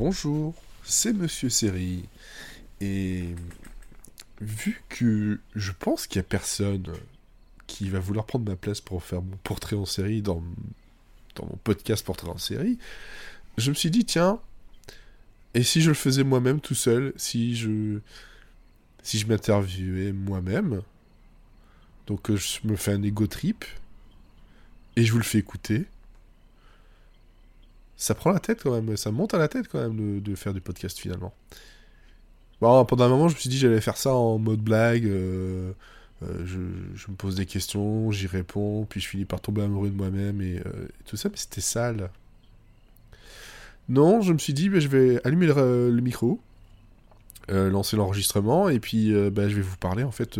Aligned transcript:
Bonjour, 0.00 0.54
c'est 0.82 1.12
Monsieur 1.12 1.50
Série. 1.50 2.08
Et 2.80 3.34
vu 4.40 4.82
que 4.88 5.38
je 5.54 5.72
pense 5.72 6.06
qu'il 6.06 6.20
n'y 6.20 6.24
a 6.24 6.28
personne 6.28 6.86
qui 7.66 7.90
va 7.90 7.98
vouloir 7.98 8.24
prendre 8.24 8.48
ma 8.48 8.56
place 8.56 8.80
pour 8.80 9.02
faire 9.02 9.20
mon 9.20 9.36
portrait 9.44 9.76
en 9.76 9.84
série 9.84 10.22
dans, 10.22 10.42
mon 11.38 11.58
podcast 11.64 12.02
portrait 12.02 12.30
en 12.30 12.38
série, 12.38 12.78
je 13.58 13.68
me 13.68 13.74
suis 13.74 13.90
dit, 13.90 14.06
tiens, 14.06 14.40
et 15.52 15.62
si 15.62 15.82
je 15.82 15.90
le 15.90 15.94
faisais 15.94 16.24
moi-même 16.24 16.62
tout 16.62 16.74
seul, 16.74 17.12
si 17.16 17.54
je, 17.54 17.98
si 19.02 19.18
je 19.18 19.26
m'interviewais 19.26 20.12
moi-même, 20.12 20.80
donc 22.06 22.34
je 22.34 22.60
me 22.64 22.76
fais 22.76 22.94
un 22.94 23.02
ego 23.02 23.26
trip, 23.26 23.66
et 24.96 25.04
je 25.04 25.12
vous 25.12 25.18
le 25.18 25.24
fais 25.24 25.40
écouter, 25.40 25.84
ça 28.00 28.14
prend 28.14 28.32
la 28.32 28.40
tête 28.40 28.62
quand 28.62 28.72
même, 28.72 28.96
ça 28.96 29.10
monte 29.10 29.34
à 29.34 29.38
la 29.38 29.46
tête 29.46 29.68
quand 29.68 29.78
même 29.78 30.22
de, 30.22 30.34
faire 30.34 30.54
du 30.54 30.62
podcast 30.62 30.98
finalement. 30.98 31.34
Bon, 32.62 32.82
pendant 32.86 33.04
un 33.04 33.08
moment, 33.08 33.28
je 33.28 33.34
me 33.34 33.38
suis 33.38 33.50
dit 33.50 33.58
j'allais 33.58 33.80
faire 33.82 33.98
ça 33.98 34.14
en 34.14 34.38
mode 34.38 34.60
blague. 34.60 35.04
Euh, 35.04 35.72
euh, 36.22 36.46
je, 36.46 37.10
me 37.10 37.16
pose 37.16 37.34
des 37.34 37.44
questions, 37.44 38.10
j'y 38.10 38.26
réponds, 38.26 38.86
puis 38.88 39.00
je 39.00 39.08
finis 39.08 39.26
par 39.26 39.42
tomber 39.42 39.62
amoureux 39.62 39.90
de 39.90 39.94
moi-même 39.94 40.40
et, 40.40 40.60
euh, 40.66 40.88
tout 41.04 41.16
ça, 41.16 41.28
mais 41.28 41.36
c'était 41.36 41.60
sale. 41.60 42.10
Non, 43.90 44.22
je 44.22 44.32
me 44.32 44.38
suis 44.38 44.54
dit, 44.54 44.70
bah, 44.70 44.80
je 44.80 44.88
vais 44.88 45.20
allumer 45.26 45.46
le, 45.46 46.00
micro, 46.00 46.40
lancer 47.48 47.98
l'enregistrement, 47.98 48.70
et 48.70 48.80
puis 48.80 49.12
bah, 49.30 49.48
je 49.50 49.56
vais 49.56 49.62
vous 49.62 49.76
parler 49.76 50.04
en 50.04 50.12
fait 50.12 50.38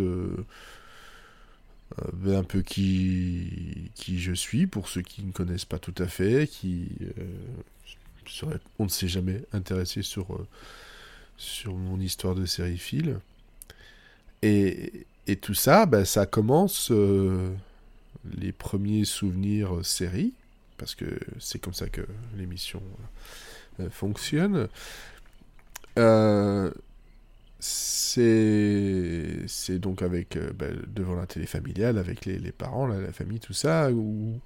un 2.25 2.43
peu 2.43 2.61
qui, 2.61 3.91
qui 3.95 4.19
je 4.19 4.33
suis, 4.33 4.67
pour 4.67 4.87
ceux 4.87 5.01
qui 5.01 5.23
ne 5.23 5.31
connaissent 5.31 5.65
pas 5.65 5.79
tout 5.79 5.95
à 5.97 6.07
fait, 6.07 6.47
qui 6.49 6.87
euh, 7.17 8.57
on 8.79 8.85
ne 8.85 8.89
s'est 8.89 9.07
jamais 9.07 9.41
intéressé 9.53 10.01
sur, 10.01 10.33
euh, 10.33 10.47
sur 11.37 11.73
mon 11.75 11.99
histoire 11.99 12.35
de 12.35 12.45
sériephile. 12.45 13.19
Et, 14.41 15.05
et 15.27 15.35
tout 15.35 15.53
ça, 15.53 15.85
bah, 15.85 16.05
ça 16.05 16.25
commence 16.25 16.91
les 18.37 18.51
premiers 18.51 19.05
souvenirs 19.05 19.85
série, 19.85 20.33
parce 20.77 20.95
que 20.95 21.19
c'est 21.39 21.59
comme 21.59 21.73
ça 21.73 21.87
que 21.89 22.01
l'émission 22.37 22.81
fonctionne. 23.91 24.67
Euh, 25.97 26.71
c'est 27.61 29.77
donc 29.77 30.01
avec 30.01 30.35
euh, 30.35 30.51
bah, 30.53 30.65
devant 30.87 31.15
la 31.15 31.27
télé 31.27 31.45
familiale 31.45 31.99
avec 31.99 32.25
les, 32.25 32.39
parents 32.51 32.87
la 32.87 33.11
famille 33.11 33.39
tout 33.39 33.53
ça 33.53 33.91
où 33.91 34.39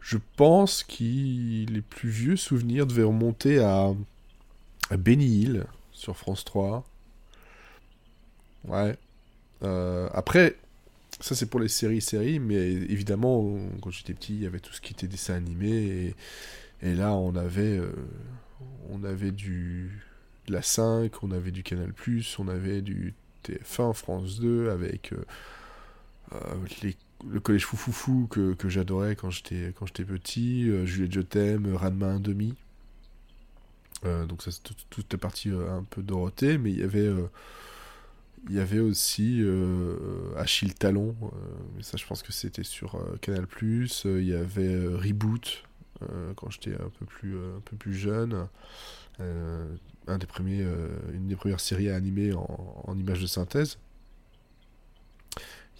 je 0.00 0.18
pense 0.36 0.82
que 0.82 1.02
les 1.02 1.80
plus 1.80 2.08
vieux 2.08 2.36
souvenirs 2.36 2.86
devaient 2.86 3.04
remonter 3.04 3.60
à, 3.60 3.92
Benny 4.90 5.26
Hill 5.26 5.66
sur 5.92 6.16
France 6.16 6.44
3 6.44 6.84
ouais. 8.64 8.96
Euh, 9.62 10.08
après 10.12 10.56
ça 11.20 11.36
c'est 11.36 11.46
pour 11.46 11.60
les 11.60 11.68
séries 11.68 12.00
séries 12.00 12.40
mais 12.40 12.72
évidemment 12.72 13.56
quand 13.80 13.90
j'étais 13.90 14.14
petit 14.14 14.34
il 14.34 14.42
y 14.42 14.46
avait 14.46 14.60
tout 14.60 14.72
ce 14.72 14.80
qui 14.80 14.94
était 14.94 15.06
dessin 15.06 15.34
animé 15.34 15.70
et, 15.70 16.14
et 16.82 16.94
là 16.94 17.12
on 17.12 17.36
avait 17.36 17.78
euh, 17.78 17.92
on 18.90 19.04
avait 19.04 19.32
du 19.32 20.07
la 20.52 20.62
5, 20.62 21.22
on 21.22 21.30
avait 21.30 21.50
du 21.50 21.62
Canal+, 21.62 21.92
on 22.38 22.48
avait 22.48 22.82
du 22.82 23.14
TF1, 23.44 23.94
France 23.94 24.40
2, 24.40 24.70
avec 24.70 25.12
euh, 25.12 25.24
euh, 26.32 26.94
le 27.28 27.40
collège 27.40 27.66
Foufoufou 27.66 28.28
que, 28.28 28.68
j'adorais 28.68 29.16
quand 29.16 29.30
j'étais 29.30 29.72
petit, 30.04 30.70
euh, 30.70 30.86
Juliette 30.86 31.12
Je 31.12 31.20
t'aime, 31.20 31.74
Ranma 31.74 32.06
1 32.06 32.20
demi. 32.20 32.54
donc 34.04 34.42
ça 34.42 34.50
c'est 34.52 34.62
toute 34.90 35.12
la 35.12 35.18
partie 35.18 35.50
un 35.50 35.84
peu 35.84 36.02
Dorothée, 36.02 36.58
mais 36.58 36.70
il 36.70 36.78
y 36.78 36.84
avait 36.84 37.10
il 38.48 38.54
y 38.54 38.60
avait 38.60 38.78
aussi 38.78 39.44
Achille 40.36 40.74
Talon, 40.74 41.16
ça 41.80 41.96
je 41.96 42.06
pense 42.06 42.22
que 42.22 42.32
c'était 42.32 42.62
sur 42.62 42.96
Canal+. 43.20 43.46
Il 44.04 44.24
y 44.24 44.34
avait 44.34 44.86
Reboot 44.86 45.64
quand 46.36 46.48
j'étais 46.50 46.74
un 46.74 46.90
peu 46.98 47.06
plus 47.06 47.36
un 47.36 47.60
peu 47.64 47.76
plus 47.76 47.94
jeune 47.94 48.46
un 50.08 50.18
des 50.18 50.26
premiers, 50.26 50.62
euh, 50.62 50.88
une 51.12 51.28
des 51.28 51.36
premières 51.36 51.60
séries 51.60 51.90
animées 51.90 52.32
en, 52.32 52.82
en 52.86 52.98
images 52.98 53.20
de 53.20 53.26
synthèse. 53.26 53.78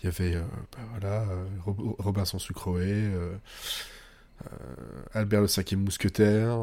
Il 0.01 0.05
y 0.05 0.07
avait 0.07 0.37
euh, 0.37 0.43
bah 0.73 0.85
voilà, 0.91 1.23
euh, 1.23 1.45
Robinson 1.99 2.39
Sucroé, 2.39 3.11
Albert 5.13 5.41
le 5.41 5.49
cinquième 5.49 5.81
mousquetaire, 5.81 6.59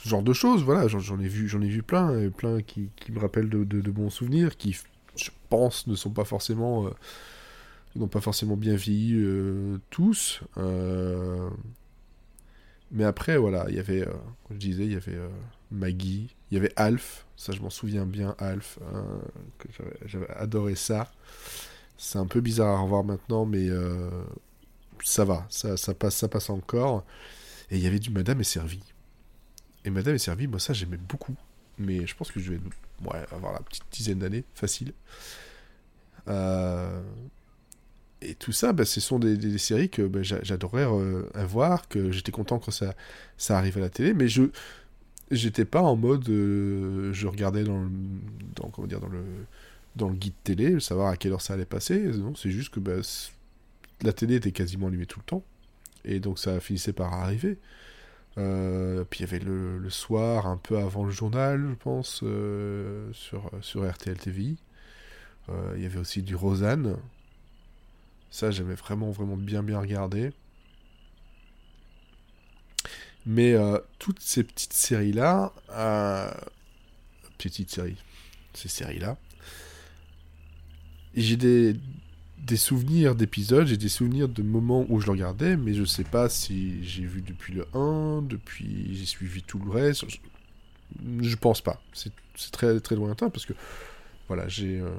ce 0.00 0.08
genre 0.08 0.22
de 0.22 0.32
choses. 0.32 0.62
Voilà, 0.62 0.86
j'en 0.86 1.18
ai 1.18 1.28
vu, 1.28 1.48
j'en 1.48 1.60
ai 1.60 1.68
vu 1.68 1.82
plein, 1.82 2.16
et 2.18 2.30
plein 2.30 2.62
qui, 2.62 2.90
me 3.08 3.18
rappellent 3.18 3.50
de, 3.50 3.64
de, 3.64 3.90
bons 3.90 4.10
souvenirs, 4.10 4.56
qui, 4.56 4.78
je 5.16 5.30
pense, 5.48 5.88
ne 5.88 5.96
sont 5.96 6.10
pas 6.10 6.24
forcément, 6.24 6.88
n'ont 7.96 8.08
pas 8.08 8.20
forcément 8.20 8.56
bien 8.56 8.76
vieilli 8.76 9.20
tous. 9.90 10.42
Mais 12.90 13.04
après, 13.04 13.36
voilà, 13.36 13.66
il 13.68 13.76
y 13.76 13.78
avait, 13.78 14.04
comme 14.46 14.56
je 14.56 14.58
disais, 14.58 14.84
il 14.84 14.92
y 14.92 14.96
avait 14.96 15.18
Maggie, 15.70 16.34
il 16.50 16.54
y 16.54 16.56
avait 16.58 16.72
Alf, 16.76 17.26
ça 17.36 17.52
je 17.52 17.60
m'en 17.60 17.70
souviens 17.70 18.06
bien, 18.06 18.34
Alf, 18.38 18.78
hein, 18.92 19.04
j'avais 20.04 20.28
adoré 20.30 20.74
ça. 20.74 21.10
C'est 21.96 22.18
un 22.18 22.26
peu 22.26 22.40
bizarre 22.40 22.78
à 22.78 22.80
revoir 22.80 23.04
maintenant, 23.04 23.44
mais 23.44 23.68
euh, 23.68 24.10
ça 25.04 25.24
va, 25.24 25.46
ça, 25.50 25.76
ça, 25.76 25.94
passe, 25.94 26.16
ça 26.16 26.28
passe 26.28 26.50
encore. 26.50 27.04
Et 27.70 27.76
il 27.76 27.82
y 27.82 27.86
avait 27.86 27.98
du 27.98 28.10
Madame 28.10 28.40
est 28.40 28.44
servie. 28.44 28.82
Et 29.84 29.90
Madame 29.90 30.14
est 30.14 30.18
servie, 30.18 30.46
moi 30.46 30.58
ça 30.58 30.72
j'aimais 30.72 30.96
beaucoup, 30.96 31.36
mais 31.78 32.06
je 32.06 32.16
pense 32.16 32.30
que 32.30 32.40
je 32.40 32.52
vais 32.52 32.60
avoir 33.30 33.52
la 33.52 33.60
petite 33.60 33.84
dizaine 33.92 34.18
d'années, 34.18 34.44
facile. 34.54 34.92
Euh, 36.28 37.02
et 38.22 38.34
tout 38.34 38.52
ça, 38.52 38.72
bah, 38.72 38.84
ce 38.84 39.00
sont 39.00 39.18
des, 39.18 39.58
séries 39.58 39.88
que 39.88 40.02
bah, 40.02 40.20
j'adorais 40.22 40.86
euh, 40.86 41.22
voir, 41.46 41.88
que 41.88 42.10
j'étais 42.10 42.32
content 42.32 42.58
quand 42.58 42.70
ça, 42.70 42.94
ça 43.38 43.56
arrive 43.56 43.78
à 43.78 43.80
la 43.80 43.88
télé, 43.88 44.12
mais 44.12 44.28
je, 44.28 44.44
j'étais 45.30 45.64
pas 45.64 45.80
en 45.80 45.96
mode 45.96 46.28
euh, 46.28 47.12
je 47.12 47.26
regardais 47.26 47.64
dans 47.64 47.82
le 47.82 47.90
comment 48.72 48.86
dire 48.86 49.00
dans 49.00 49.08
le 49.08 49.24
dans 49.96 50.08
le 50.08 50.14
guide 50.14 50.34
télé 50.44 50.78
savoir 50.80 51.08
à 51.08 51.16
quelle 51.16 51.32
heure 51.32 51.40
ça 51.40 51.54
allait 51.54 51.64
passer. 51.64 52.10
C'est 52.36 52.50
juste 52.50 52.70
que 52.70 52.80
bah, 52.80 53.00
la 54.02 54.12
télé 54.12 54.36
était 54.36 54.52
quasiment 54.52 54.88
allumée 54.88 55.06
tout 55.06 55.20
le 55.20 55.24
temps. 55.24 55.44
Et 56.04 56.20
donc 56.20 56.38
ça 56.38 56.60
finissait 56.60 56.92
par 56.92 57.12
arriver. 57.14 57.58
Euh, 58.38 59.04
puis 59.08 59.20
il 59.20 59.22
y 59.22 59.28
avait 59.28 59.44
le, 59.44 59.90
soir 59.90 60.46
un 60.46 60.56
peu 60.56 60.78
avant 60.78 61.04
le 61.04 61.10
journal 61.10 61.66
je 61.68 61.74
pense 61.74 62.22
sur 63.12 63.50
sur 63.60 63.90
RTL 63.90 64.16
TVI 64.16 64.56
il 65.74 65.82
y 65.82 65.86
avait 65.86 65.98
aussi 65.98 66.22
du 66.22 66.36
Rosanne 66.36 66.96
ça 68.30 68.50
j'aimais 68.50 68.74
vraiment 68.74 69.10
vraiment 69.10 69.36
bien 69.36 69.62
bien 69.62 69.78
regarder 69.80 70.32
mais 73.26 73.52
euh, 73.52 73.78
toutes 73.98 74.20
ces 74.20 74.44
petites 74.44 74.72
séries-là, 74.72 75.52
euh, 75.70 76.30
petites 77.38 77.70
séries, 77.70 77.98
ces 78.54 78.68
séries-là, 78.68 79.18
j'ai 81.14 81.36
des, 81.36 81.76
des 82.38 82.56
souvenirs 82.56 83.14
d'épisodes, 83.14 83.66
j'ai 83.66 83.76
des 83.76 83.88
souvenirs 83.88 84.28
de 84.28 84.42
moments 84.42 84.86
où 84.88 85.00
je 85.00 85.06
le 85.06 85.12
regardais, 85.12 85.56
mais 85.56 85.74
je 85.74 85.84
sais 85.84 86.04
pas 86.04 86.28
si 86.28 86.82
j'ai 86.82 87.04
vu 87.04 87.20
depuis 87.20 87.52
le 87.52 87.66
1, 87.74 88.22
depuis 88.22 88.94
j'ai 88.94 89.06
suivi 89.06 89.42
tout 89.42 89.58
le 89.58 89.70
reste. 89.70 90.04
Je, 90.08 90.18
je 91.20 91.36
pense 91.36 91.60
pas. 91.60 91.82
C'est 91.92 92.12
très 92.52 92.80
très 92.80 92.96
lointain 92.96 93.28
parce 93.28 93.44
que 93.44 93.52
voilà, 94.28 94.48
j'ai 94.48 94.80
euh, 94.80 94.90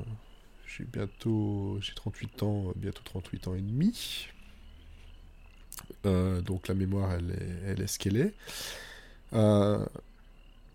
j'ai 0.78 0.86
bientôt 0.86 1.78
j'ai 1.82 1.94
38 1.94 2.44
ans, 2.44 2.74
bientôt 2.76 3.02
38 3.04 3.48
ans 3.48 3.56
et 3.56 3.62
demi. 3.62 4.28
Euh, 6.06 6.42
donc 6.42 6.68
la 6.68 6.74
mémoire, 6.74 7.12
elle 7.14 7.32
est, 7.32 7.70
elle 7.72 7.82
est 7.82 7.88
ce 7.88 8.00
qu'elle 8.00 8.18
est. 8.18 8.34
Euh, 9.34 9.86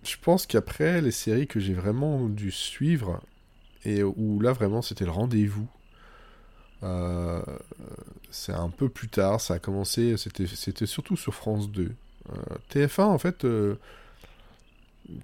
je 0.03 0.17
pense 0.21 0.47
qu'après, 0.47 1.01
les 1.01 1.11
séries 1.11 1.47
que 1.47 1.61
j'ai 1.61 1.75
vraiment 1.75 2.29
dû 2.29 2.51
suivre, 2.51 3.21
et 3.85 4.03
où 4.03 4.41
là 4.41 4.53
vraiment 4.53 4.83
c'était 4.83 5.05
le 5.05 5.11
rendez-vous, 5.11 5.69
euh, 6.83 7.43
c'est 8.31 8.53
un 8.53 8.71
peu 8.71 8.89
plus 8.89 9.09
tard, 9.09 9.41
ça 9.41 9.55
a 9.55 9.59
commencé, 9.59 10.17
c'était 10.17 10.87
surtout 10.87 11.17
sur 11.17 11.35
France 11.35 11.71
2. 11.71 11.93
TF1, 12.71 13.03
en 13.03 13.19
fait, 13.19 13.47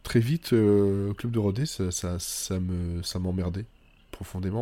très 0.02 0.20
vite, 0.20 0.50
Club 0.50 1.32
de 1.32 1.38
Rodé, 1.38 1.66
ça, 1.66 1.90
ça, 1.90 2.18
ça 2.18 3.18
m'emmerdait 3.18 3.66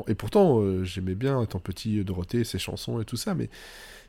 Et 0.09 0.15
pourtant, 0.15 0.85
j'aimais 0.85 1.15
bien, 1.15 1.43
étant 1.43 1.59
petit, 1.59 2.05
Dorothée, 2.05 2.45
ses 2.45 2.59
chansons 2.59 3.01
et 3.01 3.05
tout 3.05 3.17
ça, 3.17 3.35
mais 3.35 3.49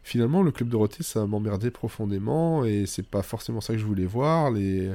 finalement, 0.03 0.43
le 0.43 0.51
Club 0.51 0.69
Dorothée, 0.69 1.03
ça 1.03 1.25
m'emmerdait 1.27 1.71
profondément, 1.71 2.65
et 2.65 2.85
c'est 2.85 3.05
pas 3.05 3.21
forcément 3.21 3.61
ça 3.61 3.73
que 3.73 3.79
je 3.79 3.85
voulais 3.85 4.05
voir. 4.05 4.51
Les, 4.51 4.91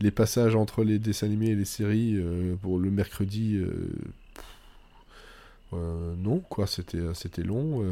les 0.00 0.10
passages 0.10 0.54
entre 0.54 0.84
les 0.84 0.98
dessins 0.98 1.26
animés 1.26 1.48
et 1.48 1.54
les 1.54 1.64
séries, 1.64 2.14
euh, 2.16 2.54
pour 2.56 2.78
le 2.78 2.90
mercredi, 2.90 3.56
euh, 3.56 3.90
euh, 5.72 6.14
non, 6.16 6.38
quoi, 6.40 6.66
c'était, 6.66 7.42
long. 7.42 7.84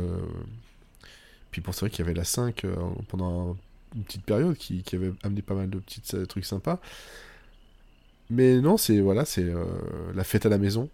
Puis 1.50 1.60
pour 1.60 1.74
c'est 1.74 1.80
vrai 1.80 1.90
qu'il 1.90 2.04
y 2.04 2.08
avait 2.08 2.16
la 2.16 2.24
5 2.24 2.66
pendant 3.08 3.56
une 3.94 4.04
petite 4.04 4.24
période 4.24 4.56
qui, 4.56 4.82
qui, 4.82 4.96
avait 4.96 5.12
amené 5.22 5.42
pas 5.42 5.54
mal 5.54 5.70
de 5.70 5.78
petits 5.78 6.02
trucs 6.28 6.44
sympas. 6.44 6.80
mais 8.30 8.60
non, 8.60 8.76
c'est 8.76 9.00
voilà, 9.00 9.24
c'est 9.24 9.46
la 10.14 10.24
fête 10.24 10.46
à 10.46 10.48
la 10.48 10.58
maison. 10.58 10.88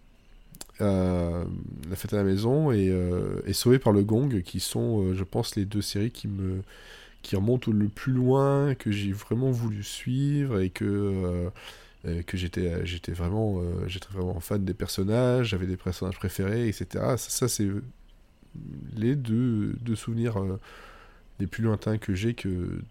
La 0.79 1.95
fête 1.95 2.13
à 2.13 2.17
la 2.17 2.23
maison 2.23 2.71
et, 2.71 2.91
et 3.45 3.53
Sauvé 3.53 3.79
par 3.79 3.93
le 3.93 4.03
Gong, 4.03 4.41
qui 4.41 4.59
sont, 4.59 5.13
je 5.13 5.23
pense, 5.23 5.55
les 5.55 5.65
deux 5.65 5.81
séries 5.81 6.11
qui 6.11 6.27
me 6.27 6.61
qui 7.21 7.37
remontent 7.37 7.71
le 7.71 7.87
plus 7.87 8.11
loin, 8.11 8.75
que 8.75 8.91
j'ai 8.91 9.13
vraiment 9.13 9.49
voulu 9.49 9.81
suivre 9.83 10.59
et 10.59 10.69
que 10.69 11.49
que 12.27 12.35
j'étais 12.35 13.11
vraiment 13.13 13.61
vraiment 14.11 14.39
fan 14.39 14.65
des 14.65 14.73
personnages, 14.73 15.49
j'avais 15.49 15.67
des 15.67 15.77
personnages 15.77 16.17
préférés, 16.17 16.67
etc. 16.67 16.85
Ça, 17.17 17.17
ça 17.17 17.47
c'est 17.47 17.69
les 18.95 19.15
deux, 19.15 19.73
deux 19.81 19.95
souvenirs 19.95 20.37
les 21.39 21.47
plus 21.47 21.63
lointains 21.63 21.97
que 21.97 22.13
j'ai 22.13 22.33
que 22.33 22.47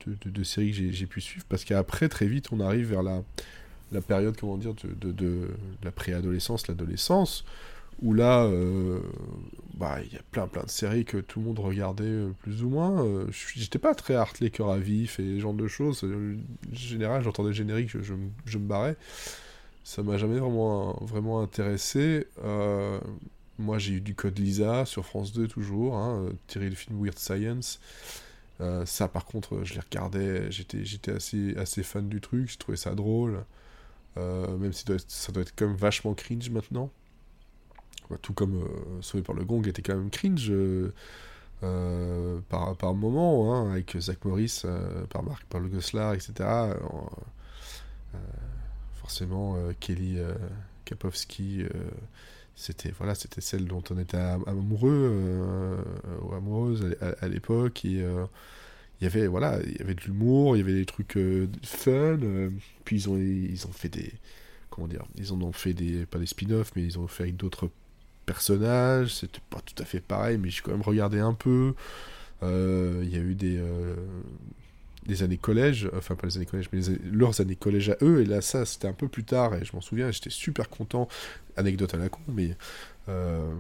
de, 0.07 0.31
de, 0.31 0.43
séries 0.43 0.73
que 0.73 0.93
j'ai 0.93 1.07
pu 1.07 1.21
suivre 1.21 1.47
parce 1.49 1.65
qu'après 1.65 2.09
très 2.09 2.27
vite 2.27 2.53
on 2.53 2.61
arrive 2.61 2.89
vers 2.91 3.03
la, 3.03 3.23
la 3.93 4.01
période 4.01 4.37
comment 4.39 4.57
dire 4.57 4.75
de, 4.75 5.13
de 5.13 5.49
la 5.83 5.93
préadolescence 5.93 6.69
l'adolescence 6.69 7.45
où 8.01 8.15
là 8.15 8.45
euh, 8.45 9.01
bah 9.75 9.99
il 10.05 10.13
y 10.13 10.17
a 10.17 10.23
plein 10.31 10.49
plein 10.49 10.65
de 10.65 10.71
séries 10.71 11.05
que 11.05 11.19
tout 11.19 11.41
le 11.41 11.47
monde 11.47 11.59
regardait 11.59 12.05
euh, 12.05 12.31
plus 12.43 12.65
ou 12.65 12.69
moins. 12.69 13.05
Euh, 13.05 13.27
j'étais 13.55 13.79
pas 13.79 13.95
très 13.95 14.15
Hartley 14.15 14.51
cœur 14.51 14.71
à 14.71 14.79
vif 14.79 15.21
et 15.21 15.37
ce 15.37 15.41
genre 15.41 15.55
de 15.55 15.69
choses. 15.69 16.05
En 16.05 16.75
général 16.75 17.23
j'entendais 17.23 17.51
le 17.51 17.55
générique 17.55 17.91
je, 17.91 18.03
je, 18.03 18.15
je, 18.45 18.59
me 18.59 18.67
barrais. 18.67 18.97
Ça 19.85 20.03
m'a 20.03 20.17
jamais 20.17 20.39
vraiment 20.39 20.99
vraiment 21.03 21.41
intéressé. 21.43 22.27
Moi 23.59 23.79
j'ai 23.79 23.95
eu 23.95 24.01
du 24.01 24.15
code 24.15 24.39
Lisa 24.39 24.85
sur 24.87 25.05
France 25.05 25.33
2 25.33 25.47
toujours 25.47 25.97
hein, 25.97 26.31
tiré 26.49 26.69
le 26.69 26.75
film 26.75 27.01
Weird 27.01 27.19
Science. 27.19 27.79
Euh, 28.63 28.87
ça, 28.87 29.09
par 29.09 29.25
contre, 29.25 29.65
je 29.65 29.75
les 29.75 29.81
regardais, 29.81 30.51
j'étais, 30.51 30.85
j'étais 30.85 31.13
assez, 31.13 31.57
assez 31.57 31.83
fan 31.83 32.09
du 32.09 32.21
truc, 32.21 32.51
je 32.51 32.59
trouvais 32.59 32.77
ça 32.77 32.95
drôle. 32.95 33.45
Euh, 34.17 34.57
même 34.59 34.73
si 34.73 34.85
ça 35.09 35.33
doit, 35.33 35.43
être, 35.43 35.55
quand 35.57 35.67
même 35.67 35.77
vachement 35.77 36.15
cringe 36.15 36.51
maintenant. 36.51 36.91
tout 38.21 38.35
comme 38.35 38.57
euh, 38.57 39.03
Sauvé 39.03 39.23
par 39.23 39.35
le 39.35 39.45
Gong 39.45 39.63
était 39.67 39.83
quand 39.83 39.97
même 39.97 40.11
cringe 40.11 40.53
par, 42.49 42.77
par 42.77 42.95
moment, 42.95 43.55
hein, 43.55 43.71
avec 43.71 43.97
Zach 43.99 44.25
Morris, 44.25 44.63
par 45.11 45.23
Marc 45.23 45.45
Paul 45.45 45.69
Goslar, 45.69 46.15
etc. 46.15 46.49
forcément, 48.95 49.57
Kelly 49.81 50.19
Kapowski 50.85 51.65
c'était 52.55 52.93
voilà 52.97 53.15
celle 53.15 53.67
dont 53.67 53.83
on 53.91 53.99
était 53.99 54.17
amoureux 54.17 55.11
euh, 55.11 55.83
ou 56.23 56.35
amoureuse 56.35 56.97
à, 57.01 57.29
l'époque 57.29 57.85
et 57.85 58.03
euh, 58.03 58.25
il 59.03 59.05
y 59.05 59.09
avait 59.09 59.27
voilà 59.27 59.59
il 59.67 59.77
y 59.77 59.83
avait 59.83 59.95
de 59.95 60.01
l'humour 60.03 60.57
il 60.57 60.61
y 60.61 60.63
avait 60.63 60.75
des 60.75 60.87
trucs 60.87 61.17
euh, 61.17 61.49
fun 61.65 62.19
puis 62.85 62.97
ils 62.97 63.11
ont 63.11 63.19
ils 63.19 63.67
ont 63.67 63.73
fait 63.73 63.89
des 63.89 64.13
comment 64.71 64.87
dire 64.87 65.05
ils 65.19 65.33
en 65.33 65.43
ont 65.43 65.53
fait 65.53 65.75
des 65.75 66.07
pas 66.07 66.19
des 66.19 66.27
spin-offs 66.27 66.71
mais 66.77 66.85
ils 66.85 67.01
ont 67.01 67.09
fait 67.09 67.25
avec 67.25 67.37
d'autres 67.37 67.69
personnages 68.27 69.13
c'était 69.15 69.41
pas 69.51 69.61
tout 69.61 69.83
à 69.83 69.85
fait 69.85 70.01
pareil 70.01 70.39
mais 70.39 70.51
j'ai 70.51 70.63
quand 70.63 70.71
même 70.71 70.83
regardé 70.83 71.19
un 71.19 71.35
peu. 71.35 71.75
Il 72.43 73.09
y 73.09 73.17
a 73.17 73.21
eu 73.21 73.35
des 73.35 73.61
des 75.07 75.23
années 75.23 75.37
collège, 75.37 75.89
enfin 75.97 76.15
pas 76.15 76.27
les 76.27 76.37
années 76.37 76.47
collège, 76.47 76.69
mais 76.73 76.81
leurs 77.11 77.41
années 77.41 77.57
collège 77.57 77.91
à 77.91 77.97
eux, 78.03 78.21
et 78.23 78.25
là 78.25 78.41
ça 78.41 78.65
c'était 78.65 78.87
un 78.87 78.93
peu 78.93 79.09
plus 79.09 79.25
tard, 79.25 79.55
et 79.55 79.65
je 79.65 79.73
m'en 79.75 79.81
souviens, 79.81 80.11
j'étais 80.11 80.31
super 80.31 80.69
content, 80.69 81.09
anecdote 81.57 81.93
à 81.95 81.97
la 81.97 82.09
con, 82.09 82.21
mais 82.29 82.57
euh, 83.09 83.55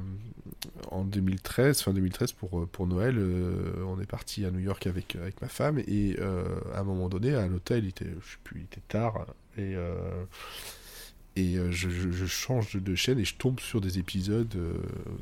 en 0.91 1.05
2013, 1.05 1.83
fin 1.83 1.93
2013 1.93 2.33
pour, 2.33 2.69
pour 2.69 2.87
Noël, 2.87 3.17
euh, 3.19 3.85
on 3.87 4.01
est 4.01 4.07
parti 4.07 4.45
à 4.45 4.51
New 4.51 4.61
York 4.61 4.87
avec, 4.87 5.17
avec 5.17 5.41
ma 5.43 5.49
femme, 5.49 5.79
et 5.79 6.17
euh, 6.21 6.45
à 6.75 6.81
un 6.81 6.85
moment 6.85 7.09
donné, 7.09 7.35
à 7.35 7.47
l'hôtel, 7.47 7.85
il 7.85 7.89
était, 7.89 8.07
il 8.55 8.63
était 8.63 8.83
tard, 8.89 9.27
et, 9.59 9.75
et 11.37 11.57
je, 11.71 11.89
je, 11.91 12.27
change 12.27 12.77
de 12.77 12.95
chaîne, 12.95 13.19
et 13.19 13.25
je 13.25 13.37
tombe 13.37 13.61
sur 13.61 13.81
des 13.81 13.99
épisodes 13.99 14.57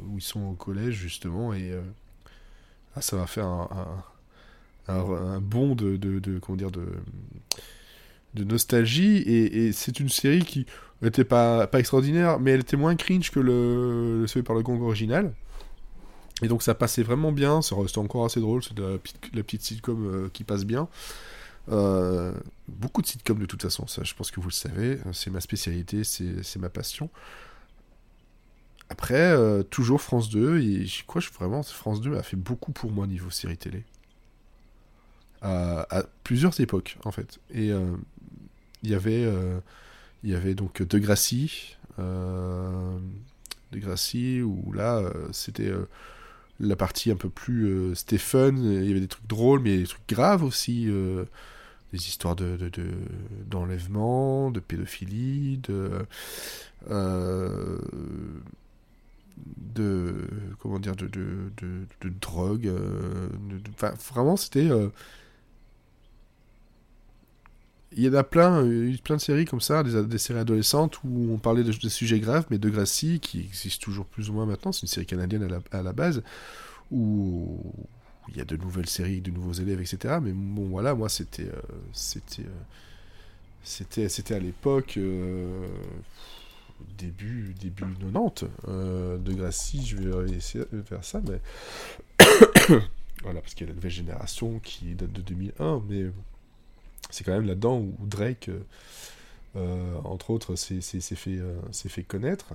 où 0.08 0.18
ils 0.18 0.22
sont 0.22 0.42
au 0.42 0.54
collège, 0.54 0.94
justement, 0.94 1.54
et 1.54 1.72
ah, 2.94 3.00
ça 3.00 3.16
m'a 3.16 3.26
fait 3.26 3.42
un 3.42 3.68
un, 4.90 5.40
bond 5.40 5.74
de, 5.74 5.96
de, 5.96 6.38
comment 6.38 6.56
dire 6.56 6.70
de, 6.70 6.86
de 8.34 8.44
nostalgie 8.44 9.18
et, 9.18 9.72
c'est 9.72 10.00
une 10.00 10.08
série 10.08 10.44
qui 10.44 10.66
n'était 11.02 11.24
pas, 11.24 11.66
pas 11.66 11.78
extraordinaire 11.78 12.40
mais 12.40 12.52
elle 12.52 12.60
était 12.60 12.76
moins 12.76 12.94
cringe 12.96 13.30
que 13.30 13.40
le, 13.40 14.26
le 14.34 14.42
par 14.42 14.56
le 14.56 14.62
gong 14.62 14.80
original. 14.82 15.32
Et 16.42 16.48
donc 16.48 16.62
ça 16.62 16.74
passait 16.74 17.02
vraiment 17.02 17.32
bien. 17.32 17.60
Restait 17.70 17.98
encore 17.98 18.24
assez 18.24 18.40
drôle 18.40 18.62
c'est 18.62 18.78
la, 18.78 18.92
la, 19.34 19.42
petite 19.42 19.62
sitcom 19.62 20.06
euh, 20.06 20.28
qui 20.32 20.44
passe 20.44 20.64
bien. 20.64 20.88
Euh, 21.70 22.32
beaucoup 22.68 23.02
de 23.02 23.06
sitcoms 23.06 23.38
de 23.38 23.46
toute 23.46 23.62
façon 23.62 23.86
ça 23.86 24.02
je 24.02 24.14
pense 24.14 24.30
que 24.30 24.40
vous 24.40 24.48
le 24.48 24.54
savez. 24.54 24.98
C'est 25.12 25.30
ma 25.30 25.40
spécialité 25.40 26.04
c'est 26.04 26.58
ma 26.58 26.70
passion. 26.70 27.10
Après, 28.90 29.14
euh, 29.14 29.62
toujours 29.62 30.02
France 30.02 30.28
2, 30.30 30.58
et 30.58 30.84
je 30.84 31.04
vraiment 31.38 31.62
France 31.62 32.00
2 32.00 32.16
a 32.16 32.24
fait 32.24 32.36
beaucoup 32.36 32.72
pour 32.72 32.90
moi 32.90 33.06
niveau 33.06 33.30
série 33.30 33.56
télé. 33.56 33.84
À, 35.42 35.86
plusieurs 36.24 36.60
époques, 36.60 36.98
en 37.04 37.12
fait. 37.12 37.38
Et 37.54 37.70
euh, 37.70 37.96
il 38.82 38.90
y 38.90 38.94
avait 38.94 39.24
euh, 39.24 39.60
il 40.22 40.30
y 40.30 40.34
avait 40.34 40.54
donc 40.54 40.82
De 40.82 40.98
Gracie, 40.98 41.76
euh, 41.98 42.98
De 43.72 43.78
Gracie, 43.78 44.42
où 44.42 44.72
là, 44.72 45.02
c'était 45.32 45.72
la 46.58 46.76
partie 46.76 47.10
un 47.10 47.16
peu 47.16 47.30
plus 47.30 47.94
Stephen, 47.94 48.58
il 48.58 48.86
y 48.86 48.90
avait 48.90 49.00
des 49.00 49.08
trucs 49.08 49.26
drôles, 49.26 49.60
mais 49.60 49.78
des 49.78 49.86
trucs 49.86 50.08
graves 50.08 50.44
aussi, 50.44 50.86
des 50.86 51.98
histoires 51.98 52.36
de, 52.36 52.58
d'enlèvement, 53.46 54.50
de, 54.50 54.60
pédophilie, 54.60 55.58
de, 55.58 55.90
de 59.74 60.14
comment 60.58 60.78
dire, 60.78 60.96
de, 60.96 61.06
de, 61.06 62.08
drogue, 62.20 62.70
vraiment 64.12 64.36
c'était 64.36 64.68
il 67.92 68.04
y 68.04 68.08
en 68.08 68.14
a 68.14 68.22
plein, 68.22 68.64
eu 68.64 68.96
plein 69.02 69.16
de 69.16 69.20
séries 69.20 69.46
comme 69.46 69.60
ça, 69.60 69.82
des, 69.82 70.18
séries 70.18 70.38
adolescentes 70.38 71.02
où 71.02 71.32
on 71.32 71.38
parlait 71.38 71.64
de, 71.64 71.72
sujets 71.72 72.20
graves, 72.20 72.46
mais 72.50 72.58
de 72.58 72.68
Gracie, 72.68 73.18
qui 73.20 73.40
existe 73.40 73.82
toujours 73.82 74.06
plus 74.06 74.30
ou 74.30 74.32
moins 74.32 74.46
maintenant, 74.46 74.70
c'est 74.70 74.82
une 74.82 74.88
série 74.88 75.06
canadienne 75.06 75.60
à 75.72 75.82
la, 75.82 75.92
base, 75.92 76.22
où 76.92 77.58
il 78.28 78.36
y 78.36 78.40
a 78.40 78.44
de 78.44 78.56
nouvelles 78.56 78.88
séries, 78.88 79.20
de 79.20 79.32
nouveaux 79.32 79.52
élèves, 79.52 79.80
etc. 79.80 80.18
Mais 80.22 80.30
bon, 80.32 80.68
voilà, 80.68 80.94
moi, 80.94 81.08
c'était. 81.08 81.48
Euh, 81.48 81.62
c'était. 81.92 82.42
Euh, 82.42 82.62
c'était, 83.62 84.08
c'était 84.08 84.34
à 84.34 84.38
l'époque. 84.38 84.94
Euh, 84.96 85.66
début, 86.96 87.54
début 87.60 87.84
90 88.12 88.44
de 88.66 89.32
Gracie, 89.32 89.84
je 89.84 89.96
vais 89.96 90.30
essayer 90.36 90.64
de 90.72 90.82
faire 90.82 91.04
ça, 91.04 91.20
mais. 91.28 91.40
voilà, 93.22 93.40
parce 93.40 93.54
qu'il 93.54 93.66
y 93.66 93.68
a 93.68 93.72
la 93.72 93.74
nouvelle 93.74 93.90
génération 93.90 94.60
qui 94.60 94.94
date 94.94 95.12
de 95.12 95.22
2001, 95.22 95.82
mais 95.88 96.06
c'est 97.10 97.24
quand 97.24 97.32
même 97.32 97.46
là-dedans 97.46 97.78
où 97.78 97.94
Drake, 98.06 98.48
euh, 98.48 98.60
euh, 99.56 99.94
entre 100.04 100.30
autres, 100.30 100.54
s'est 100.56 100.80
fait, 100.80 101.38
euh, 101.38 101.60
fait 101.72 102.02
connaître. 102.02 102.54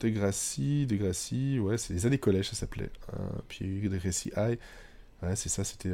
Degrassi, 0.00 0.86
Degrassi, 0.86 1.58
ouais, 1.60 1.78
c'est 1.78 1.94
les 1.94 2.06
années 2.06 2.18
collège, 2.18 2.50
ça 2.50 2.56
s'appelait. 2.56 2.90
Hein. 3.12 3.22
Puis 3.48 3.88
Degrassi 3.88 4.30
High, 4.36 4.58
ouais, 5.22 5.36
c'est 5.36 5.48
ça, 5.48 5.64
c'était. 5.64 5.92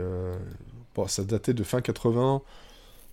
Bon, 0.94 1.06
ça 1.06 1.24
datait 1.24 1.54
de 1.54 1.62
fin 1.62 1.80
80 1.80 2.42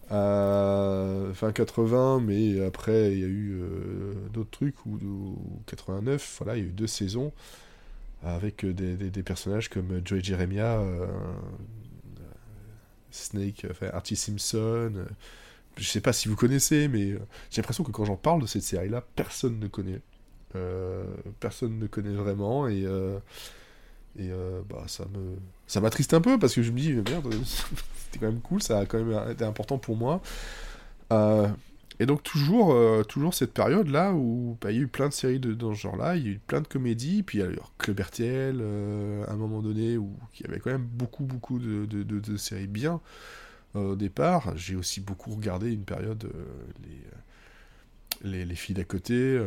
à 0.10 1.34
fin 1.34 1.51
80, 1.51 2.22
mais 2.22 2.63
après, 2.66 3.12
il 3.12 3.20
y 3.20 3.24
a 3.24 3.27
eu 3.27 3.62
d'autres 4.34 4.51
trucs, 4.51 4.86
ou, 4.86 4.96
ou, 4.96 5.62
89, 5.68 6.38
voilà, 6.39 6.58
il 6.58 6.63
y 6.63 6.66
a 6.66 6.70
eu 6.70 6.72
deux 6.72 6.88
saisons 6.88 7.34
avec 8.24 8.66
euh, 8.66 8.74
des, 8.74 9.24
personnages 9.24 9.70
comme 9.70 9.92
euh, 9.92 10.02
Joey 10.04 10.24
Jeremiah, 10.24 10.80
euh, 10.80 11.08
Snake, 13.12 13.66
enfin 13.70 13.88
Archie 13.94 14.16
Simpson. 14.16 15.06
je 15.78 15.84
sais 15.84 16.02
pas 16.02 16.14
si 16.14 16.28
vous 16.28 16.36
connaissez, 16.36 16.88
mais 16.88 17.14
j'ai 17.50 17.62
l'impression 17.62 17.84
que 17.84 17.92
quand 17.92 18.06
j'en 18.06 18.16
parle 18.16 18.42
de 18.42 18.48
cette 18.48 18.64
série-là, 18.64 19.04
personne 19.16 19.60
ne 19.60 19.68
connaît. 19.68 20.02
personne 21.40 21.80
ne 21.80 21.88
connaît 21.88 22.16
vraiment 22.16 22.68
et 22.68 22.86
et 24.20 24.32
bah 24.68 24.84
ça 24.88 25.06
me 25.06 25.36
ça 25.68 25.80
m'attriste 25.80 26.14
un 26.16 26.22
peu 26.22 26.40
parce 26.40 26.56
que 26.56 26.64
je 26.64 26.72
me 26.72 26.80
dis 26.80 26.94
merde 26.94 27.32
c'était 27.46 28.20
quand 28.20 28.32
même 28.32 28.42
cool 28.42 28.64
ça 28.64 28.80
a 28.80 28.86
quand 28.88 29.04
même 29.04 29.32
été 29.32 29.44
important 29.44 29.78
pour 29.78 29.96
moi 29.96 30.22
et 32.00 32.06
donc 32.06 32.22
toujours, 32.22 32.74
euh, 32.74 33.04
toujours 33.04 33.34
cette 33.34 33.54
période-là 33.54 34.13
où 34.13 34.58
bah, 34.62 34.72
il 34.72 34.77
y 34.77 34.80
a 34.80 34.84
eu 34.84 34.88
plein 34.88 35.10
de 35.10 35.13
séries 35.13 35.39
de, 35.39 35.54
dans 35.54 35.74
ce 35.74 35.80
genre-là, 35.82 36.16
il 36.16 36.24
y 36.24 36.27
a 36.27 36.32
eu 36.34 36.39
plein 36.39 36.62
de 36.62 36.68
comédies, 36.68 37.24
puis 37.24 37.39
il 37.39 37.42
y 37.42 37.44
a 37.44 37.50
eu 37.50 37.58
Club 37.80 38.01
euh, 38.20 39.25
à 39.25 39.32
un 39.32 39.36
moment 39.36 39.62
donné 39.62 39.98
où 39.98 40.16
il 40.36 40.46
y 40.46 40.50
avait 40.50 40.60
quand 40.60 40.70
même 40.70 40.86
beaucoup, 40.86 41.24
beaucoup 41.24 41.58
de, 41.58 42.38
séries 42.38 42.68
bien 42.68 43.01
euh, 43.75 43.94
au 43.94 43.96
départ. 43.96 44.56
J'ai 44.56 44.75
aussi 44.75 45.01
beaucoup 45.01 45.32
regardé 45.32 45.72
une 45.72 45.86
période 45.86 46.32
les, 48.22 48.30
les, 48.30 48.46
les, 48.46 48.56
filles 48.56 48.75
d'à 48.75 48.84
côté, 48.84 49.42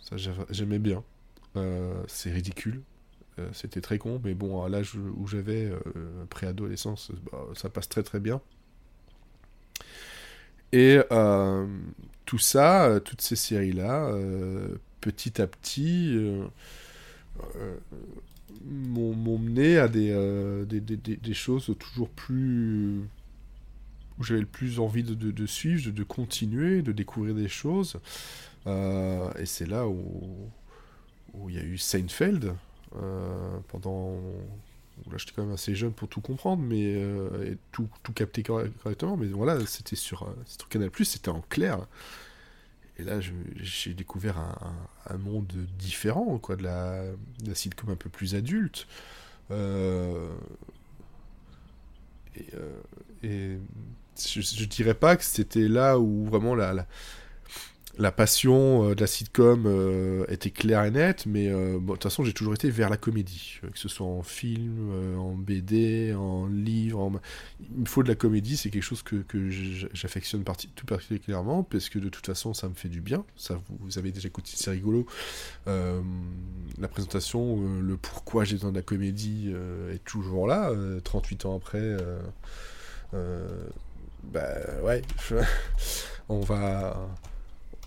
ça 0.00 0.16
j'aimais 0.50 0.78
bien. 0.78 1.02
c'est 2.06 2.30
ridicule, 2.30 2.82
c'était 3.52 3.82
très 3.82 3.98
con, 3.98 4.20
mais 4.24 4.32
bon, 4.32 4.62
à 4.62 4.70
l'âge 4.70 4.94
où 4.94 5.26
j'avais, 5.26 5.70
préadolescence, 6.30 7.12
bah, 7.30 7.46
ça 7.54 7.68
passe 7.68 7.90
très 7.90 8.02
très 8.02 8.20
bien. 8.20 8.40
Et 10.72 10.98
tout 12.24 12.38
ça, 12.38 13.00
toutes 13.04 13.20
ces 13.20 13.36
séries-là, 13.36 14.10
petit 15.00 15.40
à 15.42 15.46
petit, 15.46 16.18
m'ont 18.64 19.38
mené 19.38 19.78
à 19.78 19.88
des, 19.88 20.64
des, 20.64 21.34
choses 21.34 21.74
toujours 21.78 22.08
plus 22.08 23.02
où 24.18 24.24
j'avais 24.24 24.40
le 24.40 24.46
plus 24.46 24.78
envie 24.78 25.02
de, 25.02 25.46
suivre, 25.46 25.90
de, 25.90 26.02
continuer, 26.04 26.82
de 26.82 26.92
découvrir 26.92 27.34
des 27.34 27.48
choses. 27.48 27.96
Euh, 28.66 29.32
et 29.38 29.46
c'est 29.46 29.66
là 29.66 29.88
où, 29.88 30.50
il 31.48 31.54
y 31.54 31.58
a 31.58 31.64
eu 31.64 31.78
Seinfeld, 31.78 32.54
euh, 32.96 33.58
pendant... 33.68 34.16
Là, 35.10 35.18
j'étais 35.18 35.32
quand 35.34 35.44
même 35.44 35.54
assez 35.54 35.74
jeune 35.74 35.92
pour 35.92 36.08
tout 36.08 36.20
comprendre, 36.20 36.62
mais 36.62 36.94
euh, 36.96 37.52
et 37.52 37.58
tout, 37.72 37.88
tout 38.02 38.12
capter 38.12 38.42
correctement. 38.42 39.16
Mais 39.16 39.26
voilà, 39.26 39.64
c'était 39.66 39.96
sur, 39.96 40.32
sur 40.46 40.68
Canal+, 40.68 40.90
c'était 41.04 41.28
en 41.28 41.40
clair. 41.42 41.86
Et 42.98 43.04
là, 43.04 43.20
j'ai 43.56 43.94
découvert 43.94 44.38
un, 44.38 45.16
monde 45.16 45.52
différent, 45.78 46.38
quoi, 46.38 46.56
de 46.56 46.62
la, 46.62 47.04
de 47.42 47.54
sitcom 47.54 47.90
un 47.90 47.96
peu 47.96 48.10
plus 48.10 48.34
adulte. 48.34 48.86
Euh, 49.50 50.30
et, 53.22 53.58
je, 54.18 54.40
je, 54.40 54.64
dirais 54.66 54.94
pas 54.94 55.16
que 55.16 55.24
c'était 55.24 55.68
là 55.68 55.98
où 55.98 56.26
vraiment 56.26 56.54
la, 56.54 56.86
la 57.98 58.10
passion 58.10 58.88
euh, 58.88 58.94
de 58.94 59.00
la 59.00 59.06
sitcom 59.06 59.64
euh, 59.66 60.24
était 60.28 60.50
claire 60.50 60.84
et 60.84 60.90
nette, 60.90 61.26
mais 61.26 61.48
euh, 61.48 61.78
de 61.78 61.86
toute 61.86 62.02
façon, 62.02 62.24
j'ai 62.24 62.32
toujours 62.32 62.54
été 62.54 62.70
vers 62.70 62.88
la 62.88 62.96
comédie, 62.96 63.60
que 63.60 63.78
ce 63.78 63.88
soit 63.88 64.06
en 64.06 64.22
film, 64.22 64.90
en 65.18 65.34
BD, 65.34 66.14
en 66.14 66.46
livre. 66.46 67.20
Il 67.60 67.80
me 67.80 67.86
faut 67.86 68.02
de 68.02 68.08
la 68.08 68.14
comédie, 68.14 68.56
c'est 68.56 68.70
quelque 68.70 68.82
chose 68.82 69.02
que, 69.02 69.24
j'affectionne 69.92 70.42
tout 70.74 70.86
particulièrement, 70.86 71.62
parce 71.62 71.88
que 71.90 71.98
de 71.98 72.08
toute 72.08 72.26
façon, 72.26 72.54
ça 72.54 72.68
me 72.68 72.74
fait 72.74 72.88
du 72.88 73.00
bien. 73.00 73.24
Ça, 73.36 73.54
vous, 73.54 73.76
vous 73.80 73.98
avez 73.98 74.10
déjà 74.10 74.28
écouté, 74.28 74.52
c'est 74.54 74.70
rigolo. 74.70 75.06
la 75.66 76.88
présentation, 76.88 77.60
le 77.80 77.96
pourquoi 77.96 78.44
j'ai 78.44 78.54
besoin 78.54 78.70
de 78.70 78.76
la 78.76 78.82
comédie 78.82 79.52
est 79.92 80.02
toujours 80.04 80.46
là, 80.46 80.72
38 81.04 81.46
ans 81.46 81.56
après. 81.56 81.96
bah 83.12 84.48
ouais, 84.82 85.02
on 86.28 86.40
va 86.40 86.96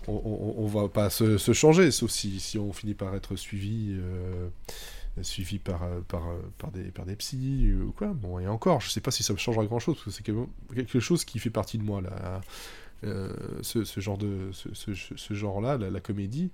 on, 0.08 0.54
on, 0.58 0.66
va 0.66 0.88
pas 0.88 1.10
se, 1.10 1.36
changer, 1.52 1.90
sauf 1.90 2.10
si, 2.10 2.40
si, 2.40 2.58
on 2.58 2.72
finit 2.72 2.94
par 2.94 3.14
être 3.14 3.36
suivi, 3.36 3.96
euh, 3.98 4.48
suivi 5.22 5.58
par, 5.58 5.80
par, 6.08 6.22
par, 6.58 6.70
des, 6.70 6.84
par 6.84 7.06
des 7.06 7.16
psys 7.16 7.72
ou 7.72 7.92
quoi. 7.92 8.08
Bon, 8.08 8.38
et 8.38 8.46
encore, 8.46 8.80
je 8.80 8.90
sais 8.90 9.00
pas 9.00 9.10
si 9.10 9.22
ça 9.22 9.36
changera 9.36 9.64
grand 9.64 9.78
chose, 9.78 9.96
parce 9.96 10.04
que 10.04 10.10
c'est 10.10 10.22
quelque 10.74 11.00
chose 11.00 11.24
qui 11.24 11.38
fait 11.38 11.50
partie 11.50 11.78
de 11.78 11.84
moi, 11.84 12.00
là. 12.00 12.40
Euh, 13.04 13.30
ce, 13.60 14.00
genre 14.00 14.16
de 14.16 14.50
ce, 14.52 14.94
ce 14.94 15.34
genre-là, 15.34 15.76
la, 15.76 16.00
comédie. 16.00 16.50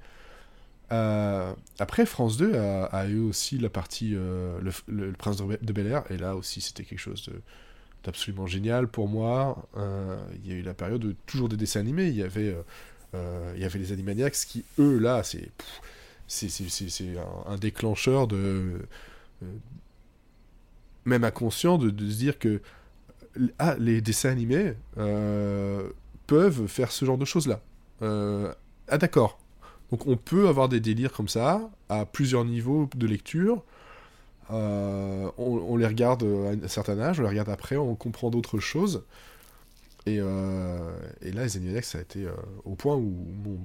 Euh, 0.91 1.55
après, 1.79 2.05
France 2.05 2.37
2 2.37 2.55
a, 2.57 3.07
eu 3.07 3.21
aussi 3.21 3.59
la 3.59 3.71
partie 3.71 4.11
le, 4.11 5.13
Prince 5.19 5.37
de 5.39 5.73
Bel 5.73 5.87
Air, 5.87 6.03
et 6.11 6.17
là 6.17 6.35
aussi 6.37 6.61
c'était 6.61 6.83
quelque 6.85 6.99
chose 6.99 7.31
d'absolument 8.05 8.47
génial 8.47 8.89
pour 8.89 9.09
moi. 9.09 9.69
Il 10.43 10.51
y 10.51 10.53
a 10.53 10.57
eu 10.57 10.63
la 10.63 10.75
période 10.75 11.01
de 11.01 11.15
toujours 11.27 11.49
des 11.49 11.57
dessins 11.57 11.81
animés. 11.81 12.09
Il 12.09 12.17
y 12.17 12.23
avait 12.23 12.49
euh, 12.49 12.63
il 13.15 13.61
y 13.61 13.65
avait 13.65 13.79
les 13.79 13.93
Animaniacs 13.93 14.33
qui, 14.33 14.65
eux, 14.79 14.99
là, 14.99 15.23
c'est 15.23 15.51
c'est 16.33 17.19
un, 17.19 17.53
un, 17.53 17.57
déclencheur 17.57 18.27
de 18.27 18.81
euh, 19.43 19.47
même 21.05 21.25
inconscient 21.25 21.79
de, 21.79 21.91
de, 21.91 22.09
se 22.09 22.17
dire 22.17 22.39
que 22.39 22.63
ah, 23.59 23.77
les 23.79 24.01
dessins 24.01 24.31
animés 24.31 24.75
euh, 24.99 25.91
peuvent 26.27 26.67
faire 26.67 26.91
ce 26.93 27.05
genre 27.05 27.19
de 27.19 27.25
choses 27.25 27.47
là. 27.47 27.61
ah 28.01 28.99
d'accord. 28.99 29.39
Donc 29.91 30.07
on 30.07 30.17
peut 30.17 30.49
avoir 30.49 30.69
des 30.69 30.81
délires 30.81 31.13
comme 31.13 31.29
ça 31.29 31.71
à 31.89 32.07
plusieurs 32.07 32.45
niveaux 32.45 32.89
de 32.97 33.07
lecture. 33.07 33.63
On, 34.49 35.33
on, 35.39 35.77
les 35.77 35.87
regarde 35.87 36.23
à 36.25 36.65
un 36.65 36.69
certain 36.69 36.99
âge, 36.99 37.21
on 37.21 37.23
les 37.23 37.29
regarde 37.29 37.49
après, 37.49 37.77
on 37.77 37.95
comprend 37.95 38.31
d'autres 38.31 38.59
choses. 38.59 39.05
Et, 40.05 40.19
euh, 40.19 40.91
et, 41.21 41.31
là, 41.31 41.49
ça 41.49 41.99
a 41.99 42.01
été 42.01 42.25
euh, 42.25 42.33
au 42.65 42.75
point 42.75 42.97
où 42.97 43.15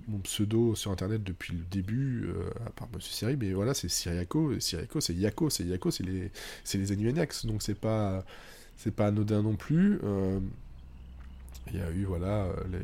mon, 0.07 0.19
pseudo 0.19 0.75
sur 0.75 0.91
internet 0.91 1.23
depuis 1.23 1.53
le 1.53 1.63
début, 1.63 2.27
euh, 2.27 2.49
à 2.67 2.69
part 2.69 2.87
Monsieur 2.93 3.11
Siri, 3.11 3.35
mais 3.37 3.53
voilà, 3.53 3.73
c'est 3.73 3.89
Syriaco, 3.89 4.59
Syriaco, 4.59 5.01
c'est 5.01 5.15
Yako, 5.15 5.49
c'est 5.49 5.63
Yako, 5.63 5.89
c'est 5.89 6.03
les, 6.03 6.31
c'est 6.63 7.47
donc 7.47 7.63
c'est 7.63 7.79
pas, 7.79 8.23
c'est 8.75 8.93
pas 8.93 9.07
anodin 9.07 9.41
non 9.41 9.55
plus. 9.55 9.99
Euh, 10.03 10.39
il 11.71 11.77
y 11.79 11.81
a 11.81 11.89
eu, 11.89 12.05
voilà, 12.05 12.47
les, 12.71 12.79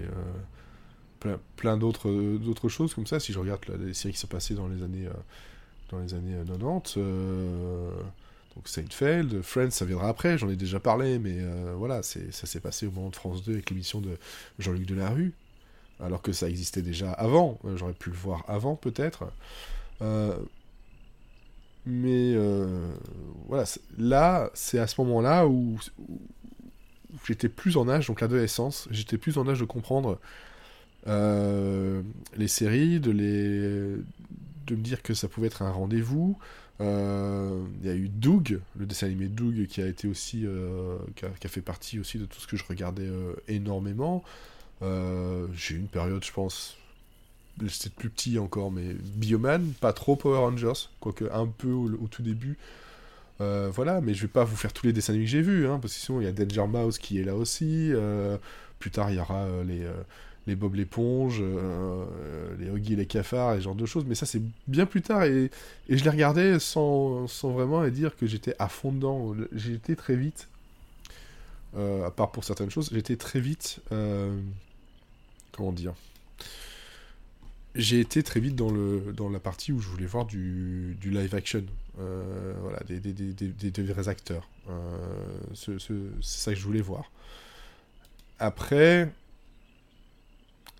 plein, 1.19 1.39
plein 1.55 1.77
d'autres, 1.77 2.11
d'autres 2.37 2.69
choses 2.69 2.95
comme 2.95 3.07
ça. 3.07 3.19
Si 3.19 3.33
je 3.33 3.39
regarde 3.39 3.61
les 3.79 3.93
séries 3.93 4.13
qui 4.13 4.19
sont 4.19 4.27
passées 4.27 4.55
dans 4.55 4.67
les 4.67 4.81
années, 4.81 5.07
dans 5.91 5.99
les 5.99 6.15
années 6.15 6.35
90, 6.47 6.97
donc 8.55 8.67
Seinfeld, 8.67 9.41
Friends, 9.41 9.71
ça 9.71 9.85
viendra 9.85 10.09
après, 10.09 10.37
j'en 10.37 10.49
ai 10.49 10.55
déjà 10.55 10.79
parlé, 10.79 11.17
mais 11.17 11.37
euh, 11.39 11.73
voilà, 11.75 12.03
ça 12.03 12.19
s'est 12.31 12.59
passé 12.59 12.85
au 12.85 12.91
moment 12.91 13.09
de 13.09 13.15
France 13.15 13.43
2 13.43 13.53
avec 13.53 13.69
l'émission 13.69 13.99
de 13.99 14.17
Jean-Luc 14.59 14.85
Delarue, 14.85 15.33
alors 15.99 16.21
que 16.21 16.33
ça 16.33 16.49
existait 16.49 16.83
déjà 16.83 17.11
avant, 17.11 17.59
euh, 17.65 17.77
j'aurais 17.77 17.93
pu 17.93 18.09
le 18.09 18.15
voir 18.15 18.43
avant 18.47 18.75
peut-être. 18.75 19.25
Euh, 20.01 20.37
mais 21.85 22.35
voilà, 23.47 23.65
là, 23.97 24.49
c'est 24.53 24.79
à 24.79 24.87
ce 24.87 25.01
moment-là 25.01 25.47
où, 25.47 25.79
j'étais 27.27 27.49
plus 27.49 27.75
en 27.75 27.89
âge, 27.89 28.07
donc 28.07 28.21
l'adolescence, 28.21 28.87
j'étais 28.91 29.17
plus 29.17 29.37
en 29.37 29.47
âge 29.47 29.59
de 29.59 29.65
comprendre 29.65 30.19
les 31.05 32.47
séries, 32.47 32.99
de 32.99 33.11
me 33.11 34.81
dire 34.81 35.01
que 35.01 35.13
ça 35.13 35.27
pouvait 35.27 35.47
être 35.47 35.61
un 35.63 35.71
rendez-vous, 35.71 36.37
euh, 36.81 37.63
il 37.81 37.87
y 37.87 37.91
a 37.91 37.95
eu 37.95 38.09
Doug, 38.09 38.59
le 38.75 38.85
dessin 38.85 39.07
animé 39.07 39.27
Doug, 39.27 39.65
qui 39.67 39.81
a 39.81 39.87
été 39.87 40.07
aussi, 40.07 40.45
euh, 40.45 40.97
qui 41.15 41.25
a, 41.25 41.49
fait 41.49 41.61
partie 41.61 41.99
aussi 41.99 42.17
de 42.17 42.25
tout 42.25 42.39
ce 42.39 42.47
que 42.47 42.57
je 42.57 42.63
regardais 42.67 43.07
euh, 43.07 43.33
énormément. 43.47 44.23
J'ai 44.81 45.75
eu 45.75 45.77
une 45.77 45.87
période, 45.87 46.23
je 46.25 46.33
pense, 46.33 46.75
c'était 47.69 47.89
plus 47.89 48.09
petit 48.09 48.37
encore, 48.37 48.69
mais 48.69 48.93
Bioman, 48.93 49.71
pas 49.79 49.93
trop 49.93 50.17
Power 50.17 50.39
Rangers, 50.39 50.89
quoique 50.99 51.25
un 51.31 51.47
peu 51.47 51.71
au, 51.71 52.07
tout 52.09 52.21
début. 52.21 52.57
Voilà, 53.39 54.01
mais 54.01 54.13
je 54.13 54.23
vais 54.23 54.27
pas 54.27 54.43
vous 54.43 54.57
faire 54.57 54.73
tous 54.73 54.85
les 54.85 54.93
dessins 54.93 55.13
animés 55.13 55.25
que 55.25 55.31
j'ai 55.31 55.41
vus, 55.41 55.67
hein, 55.67 55.79
parce 55.81 55.93
que 55.93 55.99
sinon 55.99 56.21
il 56.21 56.25
y 56.25 56.27
a 56.27 56.33
Danger 56.33 56.67
Mouse 56.67 56.97
qui 56.97 57.19
est 57.19 57.23
là 57.23 57.35
aussi. 57.35 57.93
Plus 58.79 58.91
tard, 58.91 59.09
il 59.09 59.15
y 59.15 59.19
aura 59.19 59.47
les, 59.65 59.87
les 60.47 60.55
Bob 60.55 60.75
l'éponge, 60.75 61.39
euh, 61.41 62.05
les 62.59 62.67
Huggy 62.67 62.95
les 62.95 63.05
cafards, 63.05 63.53
et 63.53 63.57
ce 63.57 63.63
genre 63.63 63.75
de 63.75 63.85
choses. 63.85 64.05
Mais 64.05 64.15
ça, 64.15 64.25
c'est 64.25 64.41
bien 64.67 64.85
plus 64.85 65.01
tard. 65.01 65.23
Et, 65.23 65.49
et 65.89 65.97
je 65.97 66.03
les 66.03 66.09
regardais 66.09 66.59
sans, 66.59 67.27
sans 67.27 67.51
vraiment 67.51 67.87
dire 67.87 68.15
que 68.15 68.27
j'étais 68.27 68.55
à 68.59 68.67
fond 68.67 68.91
dedans. 68.91 69.33
J'étais 69.53 69.95
très 69.95 70.15
vite, 70.15 70.47
euh, 71.75 72.05
à 72.05 72.11
part 72.11 72.31
pour 72.31 72.43
certaines 72.43 72.69
choses, 72.69 72.89
j'étais 72.91 73.15
très 73.15 73.39
vite. 73.39 73.79
Euh, 73.91 74.37
comment 75.53 75.71
dire 75.71 75.93
J'ai 77.75 77.99
été 77.99 78.21
très 78.21 78.39
vite 78.39 78.55
dans, 78.55 78.71
le, 78.71 79.13
dans 79.15 79.29
la 79.29 79.39
partie 79.39 79.71
où 79.71 79.79
je 79.79 79.87
voulais 79.87 80.05
voir 80.05 80.25
du, 80.25 80.97
du 80.99 81.09
live 81.09 81.33
action. 81.35 81.63
Euh, 81.99 82.53
voilà, 82.61 82.79
des, 82.87 82.99
des, 82.99 83.13
des 83.33 83.83
vrais 83.83 84.09
acteurs. 84.09 84.49
c'est 85.53 85.77
ça 86.21 86.53
que 86.53 86.59
je 86.59 86.63
voulais 86.63 86.81
voir. 86.81 87.11
Après, 88.39 89.09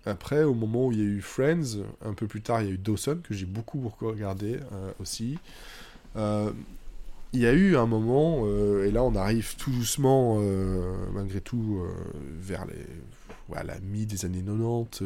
après, 0.06 0.42
au 0.42 0.54
moment 0.54 0.86
où 0.86 0.92
il 0.92 0.98
y 0.98 1.02
a 1.02 1.04
eu 1.04 1.20
Friends, 1.20 1.78
un 2.04 2.12
peu 2.12 2.26
plus 2.26 2.42
tard, 2.42 2.62
il 2.62 2.68
y 2.68 2.70
a 2.70 2.74
eu 2.74 2.78
Dawson, 2.78 3.20
que 3.22 3.32
j'ai 3.34 3.46
beaucoup, 3.46 3.78
beaucoup 3.78 4.06
regardé 4.06 4.58
euh, 4.72 4.92
aussi. 5.00 5.38
Euh, 6.16 6.52
il 7.32 7.40
y 7.40 7.46
a 7.46 7.52
eu 7.52 7.76
un 7.76 7.86
moment, 7.86 8.42
euh, 8.44 8.86
et 8.86 8.92
là 8.92 9.02
on 9.02 9.16
arrive 9.16 9.56
tout 9.56 9.70
doucement, 9.70 10.38
malgré 11.12 11.40
tout, 11.40 11.82
vers 12.38 12.66
voilà, 13.48 13.74
mi 13.80 14.06
des 14.06 14.24
années 14.24 14.42
90, 14.42 15.02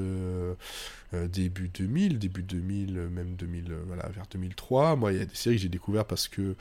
début 1.28 1.69
2000, 1.69 2.19
début 2.19 2.43
2000, 2.43 2.93
même 3.09 3.35
2000, 3.37 3.73
voilà, 3.87 4.09
vers 4.09 4.26
2003. 4.31 4.97
Moi, 4.97 5.12
il 5.12 5.19
y 5.19 5.23
a 5.23 5.25
des 5.25 5.35
séries 5.35 5.57
que 5.57 5.62
j'ai 5.62 5.69
découvert 5.69 6.05
parce 6.05 6.28
que 6.28 6.55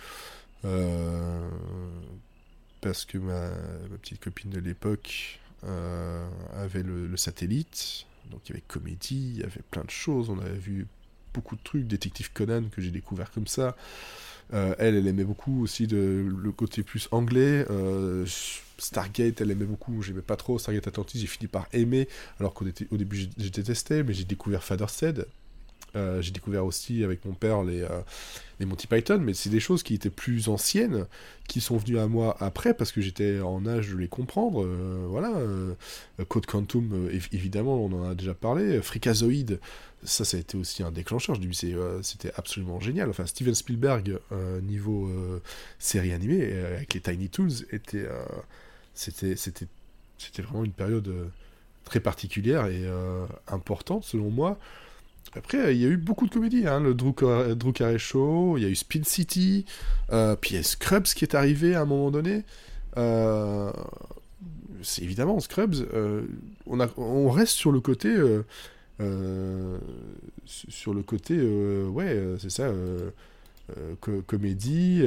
parce 2.79 3.03
que 3.03 3.17
ma, 3.17 3.49
petite 4.01 4.23
copine 4.23 4.51
de 4.51 4.59
l'époque 4.59 5.39
avait 6.55 6.83
le 6.83 7.17
satellite 7.17 8.06
donc 8.31 8.41
il 8.45 8.49
y 8.49 8.51
avait 8.53 8.63
comédie, 8.67 9.31
il 9.35 9.39
y 9.39 9.43
avait 9.43 9.61
plein 9.71 9.83
de 9.83 9.89
choses, 9.89 10.29
on 10.29 10.39
avait 10.39 10.57
vu 10.57 10.87
beaucoup 11.33 11.55
de 11.55 11.61
trucs, 11.63 11.87
Détective 11.87 12.31
Conan 12.33 12.63
que 12.71 12.81
j'ai 12.81 12.91
découvert 12.91 13.31
comme 13.31 13.47
ça. 13.47 13.75
Euh, 14.53 14.75
elle, 14.79 14.95
elle 14.95 15.07
aimait 15.07 15.25
beaucoup 15.25 15.61
aussi 15.61 15.87
le 15.87 16.51
côté 16.55 16.83
plus 16.83 17.09
anglais. 17.11 17.65
Euh, 17.69 18.25
Stargate, 18.77 19.41
elle 19.41 19.51
aimait 19.51 19.65
beaucoup. 19.65 20.01
J'aimais 20.01 20.21
pas 20.21 20.35
trop 20.35 20.57
Stargate 20.59 20.87
Atlantis. 20.87 21.19
J'ai 21.19 21.27
fini 21.27 21.47
par 21.47 21.67
aimer, 21.73 22.07
alors 22.39 22.53
qu'au 22.53 22.65
début 22.65 23.29
j'ai 23.37 23.49
détesté, 23.49 24.03
mais 24.03 24.13
j'ai 24.13 24.23
découvert 24.23 24.63
Father 24.63 24.89
Said. 24.89 25.27
Euh, 25.95 26.21
j'ai 26.21 26.31
découvert 26.31 26.65
aussi 26.65 27.03
avec 27.03 27.25
mon 27.25 27.33
père 27.33 27.63
les, 27.63 27.81
euh, 27.81 28.01
les 28.59 28.65
Monty 28.65 28.87
Python, 28.87 29.19
mais 29.19 29.33
c'est 29.33 29.49
des 29.49 29.59
choses 29.59 29.83
qui 29.83 29.93
étaient 29.93 30.09
plus 30.09 30.49
anciennes, 30.49 31.05
qui 31.47 31.61
sont 31.61 31.77
venues 31.77 31.97
à 31.97 32.07
moi 32.07 32.35
après, 32.39 32.73
parce 32.73 32.91
que 32.91 33.01
j'étais 33.01 33.39
en 33.39 33.65
âge 33.65 33.89
de 33.89 33.97
les 33.97 34.07
comprendre. 34.07 34.63
Euh, 34.63 35.05
voilà, 35.09 35.33
Code 36.27 36.45
Quantum, 36.45 37.09
évidemment, 37.31 37.83
on 37.83 37.91
en 37.93 38.09
a 38.09 38.15
déjà 38.15 38.33
parlé. 38.33 38.81
Freakazoid, 38.81 39.59
ça, 40.03 40.25
ça 40.25 40.37
a 40.37 40.39
été 40.39 40.57
aussi 40.57 40.83
un 40.83 40.91
déclencheur. 40.91 41.35
Je 41.35 41.41
dis, 41.41 41.67
c'était 42.01 42.31
absolument 42.35 42.79
génial. 42.79 43.09
Enfin, 43.09 43.25
Steven 43.25 43.55
Spielberg, 43.55 44.19
niveau 44.63 45.09
série 45.79 46.11
animée, 46.11 46.51
avec 46.59 46.93
les 46.93 47.01
Tiny 47.01 47.29
Toons, 47.29 47.63
était, 47.71 48.07
c'était, 48.93 49.35
c'était, 49.35 49.67
c'était 50.17 50.41
vraiment 50.41 50.63
une 50.63 50.73
période 50.73 51.11
très 51.85 51.99
particulière 51.99 52.67
et 52.67 52.83
importante, 53.47 54.03
selon 54.03 54.29
moi. 54.29 54.59
Après, 55.35 55.75
il 55.75 55.81
y 55.81 55.85
a 55.85 55.89
eu 55.89 55.97
beaucoup 55.97 56.25
de 56.25 56.31
comédies, 56.33 56.67
hein, 56.67 56.79
le 56.79 56.93
Drew, 56.93 57.13
Carey 57.73 57.97
Show, 57.97 58.57
il 58.57 58.63
y 58.63 58.65
a 58.65 58.69
eu 58.69 58.75
Spin 58.75 59.03
City, 59.03 59.65
euh, 60.11 60.35
puis 60.35 60.51
il 60.51 60.55
y 60.55 60.59
a 60.59 60.63
Scrubs 60.63 61.03
qui 61.03 61.25
est 61.25 61.35
arrivé 61.35 61.75
à 61.75 61.81
un 61.81 61.85
moment 61.85 62.11
donné. 62.11 62.43
Euh, 62.97 63.71
c'est 64.81 65.03
évidemment 65.03 65.39
Scrubs, 65.39 65.75
euh, 65.93 66.23
on, 66.65 67.29
reste 67.29 67.53
sur 67.53 67.71
le 67.71 67.81
côté, 67.81 68.15
sur 70.45 70.93
le 70.93 71.03
côté, 71.03 71.41
ouais, 71.41 72.35
c'est 72.39 72.51
ça, 72.51 72.71
comédie, 74.27 75.03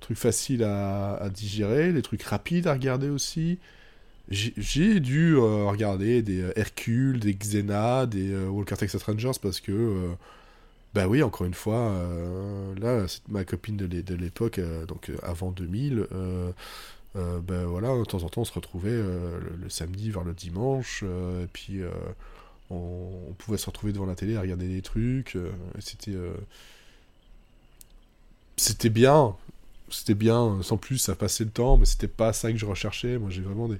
trucs 0.00 0.18
faciles 0.18 0.62
à, 0.62 1.14
à, 1.16 1.28
digérer, 1.30 1.92
des 1.92 2.02
trucs 2.02 2.22
rapides 2.22 2.68
à 2.68 2.74
regarder 2.74 3.08
aussi 3.08 3.58
j'ai 4.30 5.00
dû 5.00 5.36
euh, 5.36 5.64
regarder 5.66 6.22
des 6.22 6.42
euh, 6.42 6.52
Hercule, 6.56 7.18
des 7.20 7.34
Xena, 7.34 8.04
des 8.06 8.30
euh, 8.32 8.48
Walker 8.48 8.76
Texas 8.76 9.02
Rangers 9.02 9.38
parce 9.40 9.60
que, 9.60 10.10
bah 10.94 11.08
oui, 11.08 11.22
encore 11.22 11.46
une 11.46 11.54
fois, 11.54 11.94
là, 12.80 13.06
c'est 13.08 13.26
ma 13.28 13.44
copine 13.44 13.76
de 13.76 14.14
l'époque, 14.14 14.60
donc 14.88 15.10
avant 15.22 15.50
2000. 15.50 16.06
ben 17.14 17.64
voilà, 17.66 17.96
de 17.96 18.04
temps 18.04 18.22
en 18.22 18.28
temps, 18.28 18.40
on 18.40 18.44
se 18.44 18.52
retrouvait 18.52 18.90
le, 18.90 19.68
samedi 19.68 20.10
vers 20.10 20.24
le 20.24 20.32
dimanche, 20.32 21.04
et 21.04 21.46
puis 21.52 21.80
on, 22.70 23.34
pouvait 23.36 23.58
se 23.58 23.66
retrouver 23.66 23.92
devant 23.92 24.06
la 24.06 24.14
télé 24.14 24.36
à 24.36 24.40
regarder 24.40 24.66
des 24.66 24.82
trucs. 24.82 25.36
c'était 25.78 26.16
c'était 28.56 28.90
bien, 28.90 29.36
c'était 29.90 30.14
bien, 30.14 30.58
sans 30.62 30.78
plus, 30.78 30.98
ça 30.98 31.14
passait 31.14 31.44
le 31.44 31.50
temps, 31.50 31.76
mais 31.76 31.84
c'était 31.84 32.08
pas 32.08 32.32
ça 32.32 32.50
que 32.50 32.58
je 32.58 32.66
recherchais. 32.66 33.18
Moi, 33.18 33.30
j'ai 33.30 33.42
vraiment 33.42 33.68
des, 33.68 33.78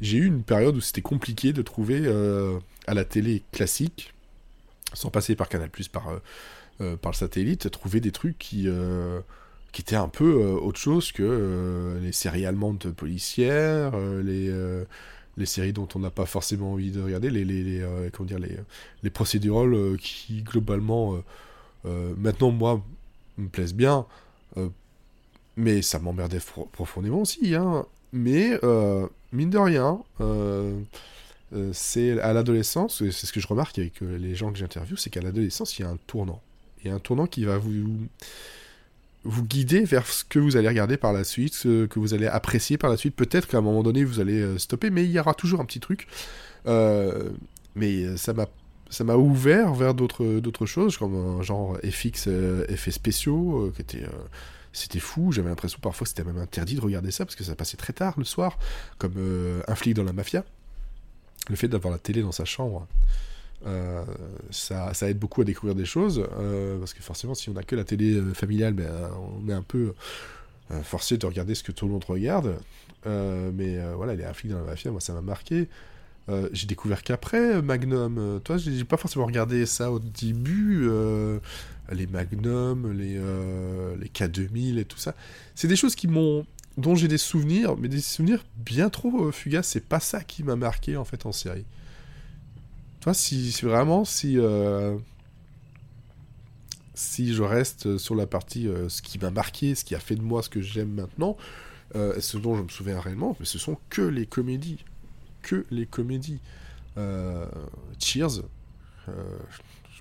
j'ai 0.00 0.18
eu 0.18 0.26
une 0.26 0.42
période 0.42 0.76
où 0.76 0.80
c'était 0.80 1.02
compliqué 1.02 1.52
de 1.52 1.62
trouver 1.62 2.02
euh, 2.04 2.58
à 2.86 2.94
la 2.94 3.04
télé 3.04 3.42
classique, 3.52 4.12
sans 4.92 5.10
passer 5.10 5.36
par 5.36 5.48
Canal+, 5.48 5.70
par, 5.92 6.08
euh, 6.08 6.18
euh, 6.80 6.96
par 6.96 7.12
le 7.12 7.16
satellite, 7.16 7.70
trouver 7.70 8.00
des 8.00 8.12
trucs 8.12 8.38
qui, 8.38 8.68
qui 9.72 9.80
étaient 9.82 9.96
un 9.96 10.08
peu 10.08 10.34
autre 10.34 10.78
chose 10.78 11.12
que 11.12 11.98
les 12.02 12.12
séries 12.12 12.46
allemandes 12.46 12.92
policières, 12.96 13.96
les, 13.96 14.52
les 15.36 15.46
séries 15.46 15.72
dont 15.72 15.88
on 15.94 16.00
n'a 16.00 16.10
pas 16.10 16.26
forcément 16.26 16.72
envie 16.72 16.90
de 16.90 17.00
regarder, 17.00 17.30
les, 17.30 17.44
les, 17.44 17.84
comment 18.12 18.26
dire, 18.26 18.38
les, 18.38 18.56
les 19.02 19.10
procédurales 19.10 19.96
qui, 19.98 20.42
globalement, 20.42 21.20
maintenant, 21.84 22.50
moi, 22.50 22.82
me 23.38 23.48
plaisent 23.48 23.74
bien, 23.74 24.06
mais 25.56 25.82
ça 25.82 25.98
m'emmerdait 25.98 26.40
profondément 26.72 27.20
aussi, 27.20 27.54
hein. 27.54 27.86
Mais 28.12 28.58
mine 29.34 29.50
de 29.50 29.58
rien, 29.58 30.00
euh, 30.20 30.80
euh, 31.54 31.70
c'est 31.72 32.18
à 32.20 32.32
l'adolescence, 32.32 32.98
c'est 32.98 33.26
ce 33.26 33.32
que 33.32 33.40
je 33.40 33.46
remarque 33.46 33.78
avec 33.78 34.02
euh, 34.02 34.16
les 34.16 34.34
gens 34.34 34.50
que 34.50 34.58
j'interviewe, 34.58 34.96
c'est 34.96 35.10
qu'à 35.10 35.20
l'adolescence, 35.20 35.78
il 35.78 35.82
y 35.82 35.84
a 35.84 35.88
un 35.88 35.98
tournant. 36.06 36.40
Il 36.82 36.88
y 36.88 36.90
a 36.90 36.94
un 36.94 36.98
tournant 36.98 37.26
qui 37.26 37.44
va 37.44 37.58
vous, 37.58 38.06
vous 39.24 39.44
guider 39.44 39.84
vers 39.84 40.06
ce 40.06 40.24
que 40.24 40.38
vous 40.38 40.56
allez 40.56 40.68
regarder 40.68 40.96
par 40.96 41.12
la 41.12 41.24
suite, 41.24 41.54
ce 41.54 41.86
que 41.86 41.98
vous 41.98 42.14
allez 42.14 42.26
apprécier 42.26 42.78
par 42.78 42.90
la 42.90 42.96
suite. 42.96 43.14
Peut-être 43.16 43.48
qu'à 43.48 43.58
un 43.58 43.62
moment 43.62 43.82
donné, 43.82 44.04
vous 44.04 44.20
allez 44.20 44.58
stopper, 44.58 44.90
mais 44.90 45.04
il 45.04 45.10
y 45.10 45.18
aura 45.18 45.34
toujours 45.34 45.60
un 45.60 45.64
petit 45.64 45.80
truc. 45.80 46.06
mais 47.74 48.16
ça 48.16 48.32
m'a 48.32 48.46
ça 48.90 49.02
m'a 49.02 49.16
ouvert 49.16 49.74
vers 49.74 49.94
d'autres 49.94 50.40
d'autres 50.40 50.66
choses 50.66 50.98
comme 50.98 51.42
genre 51.42 51.78
FX 51.82 52.28
effets 52.68 52.90
spéciaux 52.90 53.72
qui 53.74 53.80
étaient 53.80 54.06
c'était 54.74 54.98
fou, 54.98 55.32
j'avais 55.32 55.48
l'impression 55.48 55.78
parfois 55.80 56.06
c'était 56.06 56.24
même 56.24 56.38
interdit 56.38 56.74
de 56.74 56.80
regarder 56.80 57.12
ça 57.12 57.24
parce 57.24 57.36
que 57.36 57.44
ça 57.44 57.54
passait 57.54 57.76
très 57.76 57.92
tard 57.92 58.14
le 58.18 58.24
soir, 58.24 58.58
comme 58.98 59.14
euh, 59.16 59.62
un 59.68 59.74
flic 59.76 59.94
dans 59.94 60.02
la 60.02 60.12
mafia. 60.12 60.44
Le 61.48 61.56
fait 61.56 61.68
d'avoir 61.68 61.92
la 61.92 61.98
télé 61.98 62.22
dans 62.22 62.32
sa 62.32 62.44
chambre, 62.44 62.86
euh, 63.66 64.04
ça, 64.50 64.92
ça, 64.92 65.08
aide 65.08 65.18
beaucoup 65.18 65.42
à 65.42 65.44
découvrir 65.44 65.74
des 65.74 65.84
choses, 65.84 66.26
euh, 66.38 66.78
parce 66.78 66.92
que 66.92 67.02
forcément, 67.02 67.34
si 67.34 67.48
on 67.50 67.52
n'a 67.52 67.62
que 67.62 67.76
la 67.76 67.84
télé 67.84 68.20
familiale, 68.34 68.74
ben, 68.74 69.10
on 69.38 69.48
est 69.48 69.52
un 69.52 69.62
peu 69.62 69.94
forcé 70.82 71.18
de 71.18 71.26
regarder 71.26 71.54
ce 71.54 71.62
que 71.62 71.72
tout 71.72 71.86
le 71.86 71.92
monde 71.92 72.04
regarde. 72.04 72.58
mais 73.04 73.78
voilà, 73.94 74.14
les 74.14 74.24
un 74.24 74.32
flic 74.32 74.50
dans 74.50 74.58
la 74.58 74.64
mafia, 74.64 74.90
moi, 74.90 75.00
ça 75.00 75.12
m'a 75.12 75.20
marqué. 75.20 75.68
J'ai 76.52 76.66
découvert 76.66 77.02
qu'après 77.02 77.60
Magnum, 77.60 78.40
toi 78.44 78.56
j'ai 78.56 78.84
pas 78.84 78.96
forcément 78.96 79.26
regardé 79.26 79.66
ça 79.66 79.90
au 79.92 79.98
début, 79.98 80.88
les 81.92 82.06
Magnum, 82.06 82.92
les, 82.92 83.16
euh, 83.16 83.96
les 83.96 84.08
K2000 84.08 84.78
et 84.78 84.84
tout 84.84 84.98
ça. 84.98 85.14
C'est 85.54 85.68
des 85.68 85.76
choses 85.76 85.94
qui 85.94 86.08
m'ont 86.08 86.46
dont 86.76 86.96
j'ai 86.96 87.06
des 87.06 87.18
souvenirs, 87.18 87.76
mais 87.76 87.88
des 87.88 88.00
souvenirs 88.00 88.44
bien 88.56 88.88
trop 88.90 89.26
euh, 89.26 89.32
fugaces. 89.32 89.68
C'est 89.68 89.86
pas 89.86 90.00
ça 90.00 90.22
qui 90.22 90.42
m'a 90.42 90.56
marqué 90.56 90.96
en 90.96 91.04
fait 91.04 91.24
en 91.26 91.32
série. 91.32 91.64
Toi, 93.00 93.14
si, 93.14 93.50
vraiment, 93.62 94.04
si 94.04 94.38
euh, 94.38 94.96
si 96.94 97.34
je 97.34 97.42
reste 97.42 97.98
sur 97.98 98.14
la 98.14 98.26
partie 98.26 98.68
ce 98.88 99.02
qui 99.02 99.18
m'a 99.18 99.30
marqué, 99.30 99.74
ce 99.74 99.84
qui 99.84 99.94
a 99.94 100.00
fait 100.00 100.14
de 100.14 100.22
moi 100.22 100.42
ce 100.42 100.48
que 100.48 100.60
j'aime 100.60 100.92
maintenant, 100.92 101.36
ce 101.94 102.38
dont 102.38 102.56
je 102.56 102.62
me 102.62 102.68
souviens 102.68 103.00
réellement, 103.00 103.36
mais 103.40 103.46
ce 103.46 103.58
sont 103.58 103.76
que 103.90 104.02
les 104.02 104.26
comédies, 104.26 104.84
que 105.44 105.64
les 105.70 105.86
comédies. 105.86 106.40
Cheers, 107.98 108.42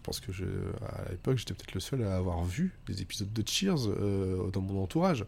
je 0.03 0.11
pense 0.11 0.19
que 0.19 0.31
à 0.85 1.11
l'époque, 1.11 1.37
j'étais 1.37 1.53
peut-être 1.53 1.73
le 1.73 1.79
seul 1.79 2.03
à 2.03 2.17
avoir 2.17 2.43
vu 2.43 2.73
des 2.87 3.01
épisodes 3.01 3.31
de 3.31 3.43
Cheers 3.47 3.87
euh, 3.87 4.49
dans 4.51 4.59
mon 4.59 4.83
entourage. 4.83 5.25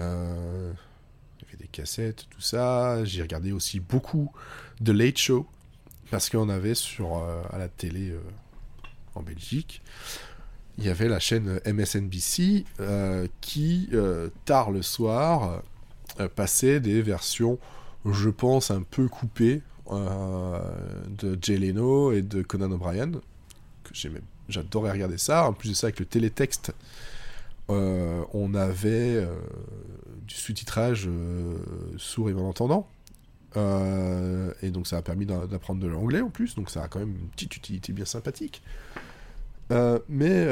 Euh, 0.00 0.72
il 1.38 1.44
y 1.44 1.48
avait 1.48 1.56
des 1.58 1.68
cassettes, 1.68 2.26
tout 2.28 2.40
ça. 2.40 3.04
J'ai 3.04 3.22
regardé 3.22 3.52
aussi 3.52 3.78
beaucoup 3.78 4.32
de 4.80 4.90
Late 4.90 5.18
Show 5.18 5.46
parce 6.10 6.28
qu'on 6.28 6.48
avait 6.48 6.74
sur 6.74 7.18
euh, 7.18 7.40
à 7.50 7.58
la 7.58 7.68
télé 7.68 8.12
en 9.14 9.22
Belgique, 9.22 9.80
il 10.76 10.84
y 10.84 10.88
avait 10.88 11.08
la 11.08 11.20
chaîne 11.20 11.60
MSNBC 11.64 12.64
qui 13.40 13.90
tard 14.44 14.72
le 14.72 14.82
soir 14.82 15.62
passait 16.34 16.80
des 16.80 17.00
versions, 17.00 17.60
je 18.12 18.30
pense, 18.30 18.70
un 18.70 18.82
peu 18.82 19.08
coupées 19.08 19.62
de 19.90 21.38
Jay 21.40 21.58
Leno 21.58 22.12
et 22.12 22.22
de 22.22 22.42
Conan 22.42 22.70
O'Brien 22.72 23.12
j'adorais 24.48 24.90
regarder 24.90 25.18
ça. 25.18 25.48
En 25.48 25.52
plus 25.52 25.70
de 25.70 25.74
ça, 25.74 25.86
avec 25.86 26.00
le 26.00 26.06
télétexte, 26.06 26.72
euh, 27.70 28.22
on 28.32 28.54
avait 28.54 29.16
euh, 29.16 29.26
du 30.26 30.34
sous-titrage 30.34 31.06
euh, 31.06 31.56
sourd 31.96 32.30
et 32.30 32.34
malentendant. 32.34 32.88
et 33.56 34.70
donc 34.70 34.86
ça 34.86 34.96
a 34.96 35.02
permis 35.02 35.26
d'apprendre 35.26 35.80
de 35.80 35.86
l'anglais 35.86 36.20
en 36.20 36.30
plus, 36.30 36.54
donc 36.54 36.70
ça 36.70 36.82
a 36.82 36.88
quand 36.88 36.98
même 36.98 37.16
une 37.16 37.28
petite 37.28 37.56
utilité 37.56 37.92
bien 37.92 38.04
sympathique. 38.04 38.62
mais 40.08 40.46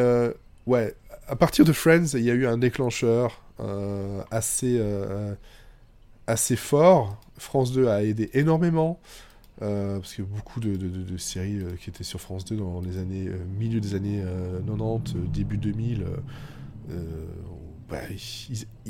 ouais, 0.66 0.94
à 1.26 1.36
partir 1.36 1.64
de 1.64 1.72
Friends, 1.72 2.14
il 2.14 2.22
y 2.22 2.30
a 2.30 2.34
eu 2.34 2.46
un 2.46 2.58
déclencheur 2.58 3.42
assez, 4.30 4.80
assez 6.26 6.56
fort. 6.56 7.20
France 7.42 7.72
2 7.72 7.88
a 7.88 8.02
aidé 8.02 8.30
énormément. 8.34 9.00
Euh, 9.60 9.98
parce 9.98 10.14
que 10.14 10.22
beaucoup 10.22 10.60
de, 10.60 11.16
séries 11.18 11.60
euh, 11.60 11.76
qui 11.78 11.90
étaient 11.90 12.04
sur 12.04 12.20
France 12.20 12.44
2 12.46 12.56
dans 12.56 12.80
les 12.80 12.96
années 12.96 13.28
euh, 13.28 13.36
milieu 13.58 13.80
des 13.80 13.94
années 13.94 14.24
90, 14.66 15.14
début 15.32 15.58
2000, 15.58 16.04
bah, 17.88 17.98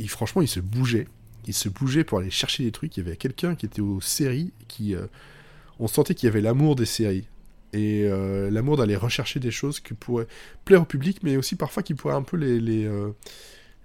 franchement, 0.09 0.43
ils 0.43 0.49
se 0.49 0.61
bougeaient. 0.61 1.09
Ils 1.47 1.55
se 1.55 1.69
bougeaient 1.69 2.05
pour 2.05 2.19
aller 2.19 2.31
chercher 2.31 2.63
des 2.65 2.71
trucs. 2.71 2.97
Il 2.97 3.05
y 3.05 3.07
avait 3.07 3.17
quelqu'un 3.17 3.57
qui 3.57 3.67
était 3.67 3.83
aux 3.83 4.01
séries, 4.01 4.53
qui, 4.69 4.95
on 5.81 5.89
sentait 5.89 6.15
qu'il 6.15 6.29
y 6.29 6.31
avait 6.31 6.41
l'amour 6.41 6.77
des 6.77 6.87
séries 6.87 7.27
et 7.73 8.09
l'amour 8.51 8.77
d'aller 8.77 8.97
rechercher 8.97 9.41
des 9.41 9.51
choses 9.51 9.81
qui 9.81 9.95
pourraient 9.95 10.29
plaire 10.65 10.83
au 10.83 10.85
public, 10.85 11.19
mais 11.23 11.37
aussi 11.37 11.57
parfois 11.57 11.83
qui 11.83 11.95
pourraient 11.95 12.15
un 12.15 12.23
peu 12.23 12.37
les, 12.37 12.61
les, 12.61 12.89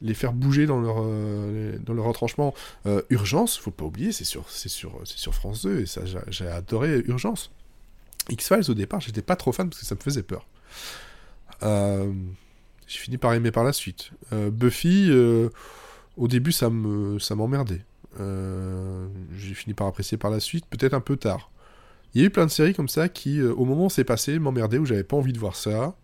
les 0.02 0.14
faire 0.14 0.34
bouger 0.34 0.66
dans 0.66 0.80
leur, 0.80 0.98
euh, 1.00 1.78
dans 1.80 1.94
leur 1.94 2.06
retranchement. 2.06 2.54
Euh, 2.86 3.02
Urgence, 3.10 3.58
faut 3.58 3.72
pas 3.72 3.86
oublier, 3.86 4.12
c'est 4.12 4.26
sur, 4.26 4.50
sur, 4.50 5.02
sur 5.06 5.34
France 5.34 5.64
2, 5.64 5.82
et 5.82 5.86
ça, 5.86 6.02
j'ai 6.30 6.48
adoré 6.48 7.04
Urgence. 7.08 7.52
X-Files, 8.30 8.70
au 8.70 8.74
départ, 8.74 9.00
j'étais 9.00 9.22
pas 9.22 9.36
trop 9.36 9.52
fan 9.52 9.70
parce 9.70 9.80
que 9.82 9.86
ça 9.86 9.96
me 9.96 10.02
faisait 10.02 10.24
peur. 10.24 10.46
Euh, 11.64 12.12
j'ai 12.88 13.00
fini 13.00 13.18
par 13.18 13.34
aimer 13.34 13.52
par 13.52 13.64
la 13.64 13.74
suite. 13.74 14.12
Buffy, 14.32 15.12
au 16.18 16.28
début, 16.28 16.52
ça, 16.52 16.70
me, 16.70 17.20
ça 17.20 17.36
m'emmerdait. 17.36 17.84
j'ai 18.18 19.54
fini 19.54 19.74
par 19.74 19.88
apprécier 19.88 20.18
par 20.18 20.32
la 20.32 20.40
suite, 20.40 20.66
peut-être 20.70 20.94
un 20.94 21.02
peu 21.02 21.18
tard. 21.18 21.52
Il 22.14 22.22
y 22.22 22.24
a 22.24 22.28
eu 22.28 22.30
plein 22.30 22.46
de 22.46 22.52
séries 22.52 22.74
comme 22.74 22.88
ça 22.90 23.10
qui, 23.10 23.42
au 23.42 23.66
moment 23.66 23.86
où 23.86 23.90
c'est 23.90 24.04
passé, 24.04 24.40
m'emmerdaient, 24.40 24.78
où 24.78 24.86
j'avais 24.86 25.04
pas 25.04 25.18
envie 25.18 25.34
de 25.34 25.40
voir 25.40 25.56
ça. 25.56 25.96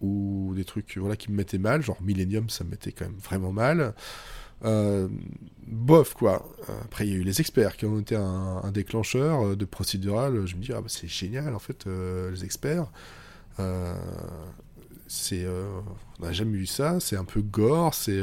Ou 0.00 0.52
des 0.54 0.64
trucs 0.64 0.96
voilà, 0.98 1.16
qui 1.16 1.30
me 1.30 1.36
mettaient 1.36 1.58
mal, 1.58 1.82
genre 1.82 2.00
Millennium, 2.02 2.50
ça 2.50 2.64
me 2.64 2.70
mettait 2.70 2.92
quand 2.92 3.06
même 3.06 3.18
vraiment 3.18 3.52
mal. 3.52 3.94
Euh, 4.64 5.08
bof, 5.66 6.14
quoi. 6.14 6.48
Après, 6.84 7.06
il 7.06 7.12
y 7.12 7.14
a 7.14 7.18
eu 7.18 7.22
les 7.22 7.40
experts 7.40 7.76
qui 7.76 7.86
ont 7.86 7.98
été 7.98 8.16
un, 8.16 8.70
déclencheur 8.72 9.42
euh, 9.42 9.56
de 9.56 9.64
procédural. 9.64 10.46
Je 10.46 10.56
me 10.56 10.62
dis, 10.62 10.72
ah, 10.72 10.80
bah, 10.80 10.88
c'est 10.88 11.08
génial, 11.08 11.54
en 11.54 11.58
fait, 11.58 11.86
euh, 11.86 12.30
les 12.30 12.44
experts. 12.44 12.86
c'est, 15.06 15.46
on 15.46 16.24
n'a 16.24 16.32
jamais 16.32 16.56
vu 16.56 16.66
ça. 16.66 17.00
C'est 17.00 17.16
un 17.16 17.24
peu 17.24 17.42
gore, 17.42 17.94
c'est, 17.94 18.20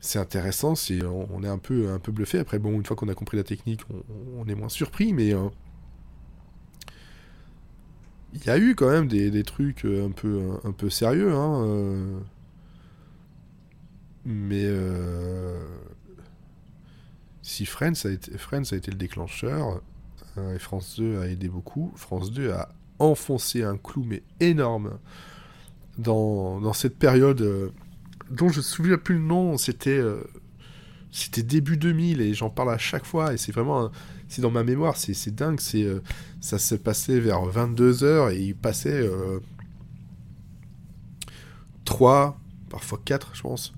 c'est 0.00 0.18
intéressant. 0.18 0.74
C'est, 0.74 1.04
on, 1.04 1.42
est 1.42 1.48
un 1.48 1.58
peu, 1.58 1.90
un 1.90 1.98
peu 1.98 2.12
bluffé. 2.12 2.38
Après, 2.38 2.58
bon, 2.58 2.72
une 2.72 2.84
fois 2.84 2.96
qu'on 2.96 3.08
a 3.08 3.14
compris 3.14 3.36
la 3.36 3.44
technique, 3.44 3.82
on, 4.38 4.46
est 4.48 4.54
moins 4.54 4.68
surpris, 4.68 5.12
mais 5.12 5.34
il 8.34 8.44
y 8.44 8.50
a 8.50 8.58
eu 8.58 8.74
quand 8.74 8.90
même 8.90 9.08
des, 9.08 9.42
trucs 9.42 9.84
un 9.84 10.10
peu, 10.10 10.58
un, 10.64 10.72
peu 10.72 10.90
sérieux. 10.90 11.32
Hein, 11.34 12.20
mais 14.24 14.64
euh, 14.66 15.58
si 17.42 17.64
Friends 17.64 18.04
a, 18.04 18.10
été, 18.10 18.36
Friends 18.36 18.72
a 18.72 18.76
été 18.76 18.90
le 18.90 18.98
déclencheur, 18.98 19.80
et 20.54 20.58
France 20.58 20.96
2 20.98 21.20
a 21.20 21.26
aidé 21.26 21.48
beaucoup, 21.48 21.92
France 21.96 22.30
2 22.30 22.52
a 22.52 22.68
enfoncé 22.98 23.62
un 23.62 23.76
clou, 23.76 24.04
mais 24.04 24.22
énorme, 24.40 24.98
dans, 25.96 26.72
cette 26.74 26.96
période 26.96 27.40
euh, 27.40 27.70
dont 28.30 28.48
je 28.48 28.54
ne 28.54 28.58
me 28.58 28.62
souviens 28.62 28.98
plus 28.98 29.16
le 29.16 29.24
nom, 29.24 29.56
c'était 29.56 29.98
euh, 29.98 30.22
c'était 31.10 31.42
début 31.42 31.76
2000 31.76 32.20
et 32.20 32.34
j'en 32.34 32.50
parle 32.50 32.72
à 32.72 32.78
chaque 32.78 33.06
fois 33.06 33.32
et 33.32 33.36
c'est 33.36 33.52
vraiment 33.52 33.90
c'est 34.28 34.42
dans 34.42 34.50
ma 34.50 34.62
mémoire 34.62 34.96
c'est 34.96 35.34
dingue 35.34 35.58
c'est 35.58 35.86
ça 36.40 36.58
se 36.58 36.74
passait 36.74 37.18
vers 37.18 37.40
22h 37.40 38.34
et 38.34 38.42
il 38.42 38.54
passait 38.54 39.08
3 41.86 42.38
parfois 42.68 43.00
4 43.04 43.30
je 43.34 43.42
pense 43.42 43.72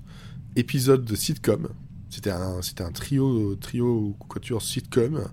épisode 0.55 1.05
de 1.05 1.15
sitcom. 1.15 1.69
C'était 2.09 2.31
un, 2.31 2.59
un 2.59 2.91
trio, 2.91 3.55
trio 3.55 4.15
quatuor 4.27 4.61
sitcom 4.61 5.23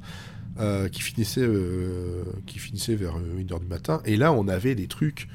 euh, 0.60 0.88
qui, 0.88 1.02
finissait, 1.02 1.42
euh, 1.42 2.24
qui 2.46 2.58
finissait 2.58 2.94
vers 2.94 3.18
1h 3.18 3.60
du 3.60 3.66
matin. 3.66 4.00
Et 4.04 4.16
là, 4.16 4.32
on 4.32 4.46
avait 4.48 4.74
des 4.74 4.86
trucs. 4.86 5.28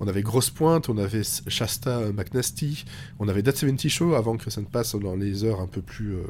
On 0.00 0.08
avait 0.08 0.22
Grosse 0.22 0.50
Pointe, 0.50 0.88
on 0.88 0.98
avait 0.98 1.22
Shasta 1.46 2.10
McNasty, 2.12 2.84
on 3.18 3.28
avait 3.28 3.42
That 3.42 3.52
70 3.52 3.88
Show 3.88 4.14
avant 4.14 4.36
que 4.36 4.50
ça 4.50 4.60
ne 4.60 4.66
passe 4.66 4.94
dans 4.96 5.14
les 5.14 5.44
heures 5.44 5.60
un 5.60 5.66
peu 5.66 5.82
plus 5.82 6.14
euh, 6.14 6.24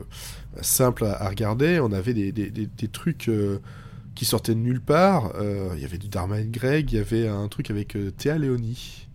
simples 0.61 1.05
à, 1.05 1.29
regarder. 1.29 1.81
On 1.81 1.93
avait 1.93 2.13
des, 2.13 2.89
trucs 2.93 3.31
qui 4.15 4.25
sortaient 4.25 4.55
de 4.55 4.61
nulle 4.61 4.81
part. 4.81 5.33
Il 5.75 5.81
y 5.81 5.85
avait 5.85 5.99
du 5.99 6.09
Dharma 6.09 6.43
Greg, 6.43 6.93
il 6.93 6.97
y 6.97 7.01
avait 7.01 7.29
un 7.29 7.49
truc 7.49 7.71
avec 7.71 7.97
Théa 8.19 8.39
Léonie 8.39 9.07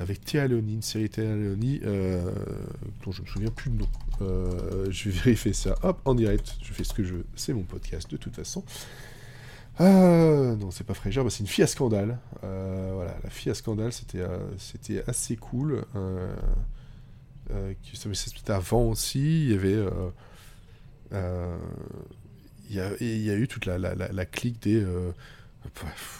avec 0.00 0.24
Théa 0.24 0.46
Leoni, 0.46 0.74
une 0.74 0.82
série 0.82 1.08
Théa 1.08 1.34
Leoni, 1.34 1.80
euh, 1.84 2.30
dont 3.04 3.12
je 3.12 3.22
me 3.22 3.26
souviens 3.26 3.50
plus 3.50 3.70
le 3.70 3.78
nom. 3.78 3.88
Euh, 4.22 4.86
je 4.90 5.10
vais 5.10 5.18
vérifier 5.18 5.52
ça, 5.52 5.74
hop, 5.82 6.00
en 6.04 6.14
direct, 6.14 6.54
je 6.62 6.72
fais 6.72 6.84
ce 6.84 6.94
que 6.94 7.04
je 7.04 7.14
veux, 7.14 7.24
c'est 7.34 7.52
mon 7.52 7.62
podcast 7.62 8.10
de 8.10 8.16
toute 8.16 8.34
façon. 8.34 8.64
Euh, 9.80 10.56
non, 10.56 10.70
c'est 10.70 10.84
pas 10.84 10.94
Frégère, 10.94 11.24
bah, 11.24 11.30
c'est 11.30 11.40
une 11.40 11.46
fille 11.46 11.64
à 11.64 11.66
scandale. 11.66 12.18
Euh, 12.44 12.90
voilà, 12.94 13.16
la 13.22 13.30
fille 13.30 13.50
à 13.50 13.54
scandale, 13.54 13.92
c'était 13.92 14.24
c'était 14.58 15.02
assez 15.06 15.36
cool. 15.36 15.84
c'était 18.12 18.52
avant 18.52 18.84
aussi, 18.84 19.44
il 19.44 19.52
y 19.52 19.54
avait... 19.54 19.84
il 22.70 22.76
y, 22.76 22.80
a, 23.30 23.34
eu 23.34 23.48
toute 23.48 23.66
la, 23.66 23.78
la, 23.78 24.26
clique 24.26 24.62
des... 24.62 24.84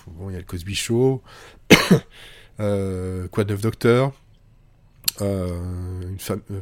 bon, 0.07 0.31
il 0.31 0.33
y 0.33 0.37
a 0.37 0.39
le 0.39 0.45
Cosby 0.45 0.75
Show. 0.75 1.23
Euh, 2.61 3.29
quoi 3.29 3.45
de 3.45 3.53
neuf 3.53 3.61
docteur 3.63 4.13
euh, 5.21 6.03
une, 6.03 6.19
euh, 6.51 6.61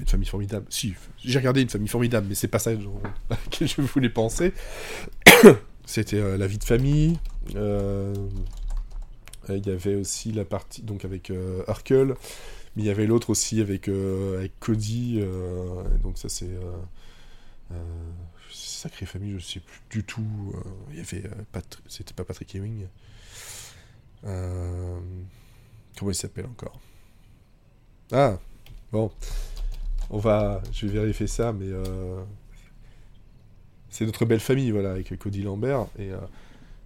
une 0.00 0.06
famille 0.06 0.26
formidable. 0.26 0.66
Si, 0.70 0.94
j'ai 1.24 1.38
regardé 1.38 1.62
une 1.62 1.68
famille 1.68 1.88
formidable, 1.88 2.26
mais 2.28 2.34
c'est 2.34 2.48
pas 2.48 2.58
ça 2.58 2.72
que 3.50 3.66
je 3.66 3.80
voulais 3.80 4.10
penser. 4.10 4.52
C'était 5.90 6.38
la 6.38 6.46
vie 6.46 6.58
de 6.58 6.64
famille. 6.64 7.18
Il 7.48 7.56
y 9.66 9.70
avait 9.70 9.96
aussi 9.96 10.30
la 10.30 10.44
partie 10.44 10.82
donc 10.82 11.04
avec 11.04 11.32
Arkle, 11.66 12.14
mais 12.76 12.82
il 12.82 12.86
y 12.86 12.90
avait 12.90 13.06
l'autre 13.06 13.30
aussi 13.30 13.60
avec, 13.60 13.88
avec 13.88 14.52
Cody. 14.60 15.20
donc 16.00 16.16
ça 16.16 16.28
c'est 16.28 16.56
sacrée 18.52 19.04
famille, 19.04 19.34
je 19.38 19.44
sais 19.44 19.60
plus 19.60 19.80
du 19.90 20.04
tout. 20.04 20.54
Il 20.90 20.96
y 20.96 21.00
avait 21.00 21.24
c'était 21.88 22.14
pas 22.14 22.24
Patrick 22.24 22.54
Ewing. 22.54 22.86
Euh, 24.24 25.00
comment 25.98 26.10
il 26.10 26.14
s'appelle 26.14 26.46
encore? 26.46 26.78
Ah, 28.12 28.38
bon. 28.92 29.10
On 30.10 30.18
va. 30.18 30.62
Je 30.72 30.86
vais 30.86 31.00
vérifier 31.00 31.26
ça, 31.26 31.52
mais. 31.52 31.70
Euh, 33.90 33.96
c'est 34.00 34.06
notre 34.06 34.24
belle 34.24 34.40
famille, 34.40 34.70
voilà, 34.70 34.92
avec 34.92 35.16
Cody 35.18 35.42
Lambert 35.42 35.86
et 35.98 36.10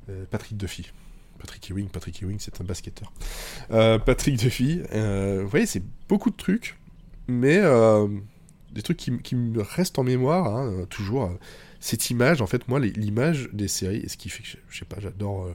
euh, 0.09 0.25
Patrick 0.31 0.57
Duffy. 0.57 0.91
Patrick 1.39 1.71
Ewing, 1.71 1.89
Patrick 1.89 2.23
Ewing, 2.23 2.39
c'est 2.39 2.61
un 2.61 2.65
basketteur. 2.65 3.13
Patrick 3.69 4.37
Duffy, 4.37 4.81
vous 4.93 5.49
voyez, 5.49 5.67
c'est 5.67 5.83
beaucoup 6.09 6.31
de 6.31 6.37
trucs, 6.37 6.79
mais 7.29 7.61
des 8.73 8.83
trucs 8.83 8.97
qui, 8.97 9.35
me 9.35 9.61
restent 9.61 9.99
en 9.99 10.05
mémoire, 10.05 10.47
hein, 10.47 10.87
toujours. 10.89 11.31
cette 11.81 12.09
image, 12.09 12.41
en 12.41 12.47
fait, 12.47 12.67
moi, 12.69 12.81
l'image 12.81 13.51
des 13.53 13.69
séries, 13.69 13.99
et 13.99 14.09
ce 14.09 14.17
qui 14.17 14.31
fait 14.31 14.43
que, 14.43 14.59
je 14.71 14.79
sais 14.79 14.85
pas, 14.87 15.01
j'adore 15.01 15.55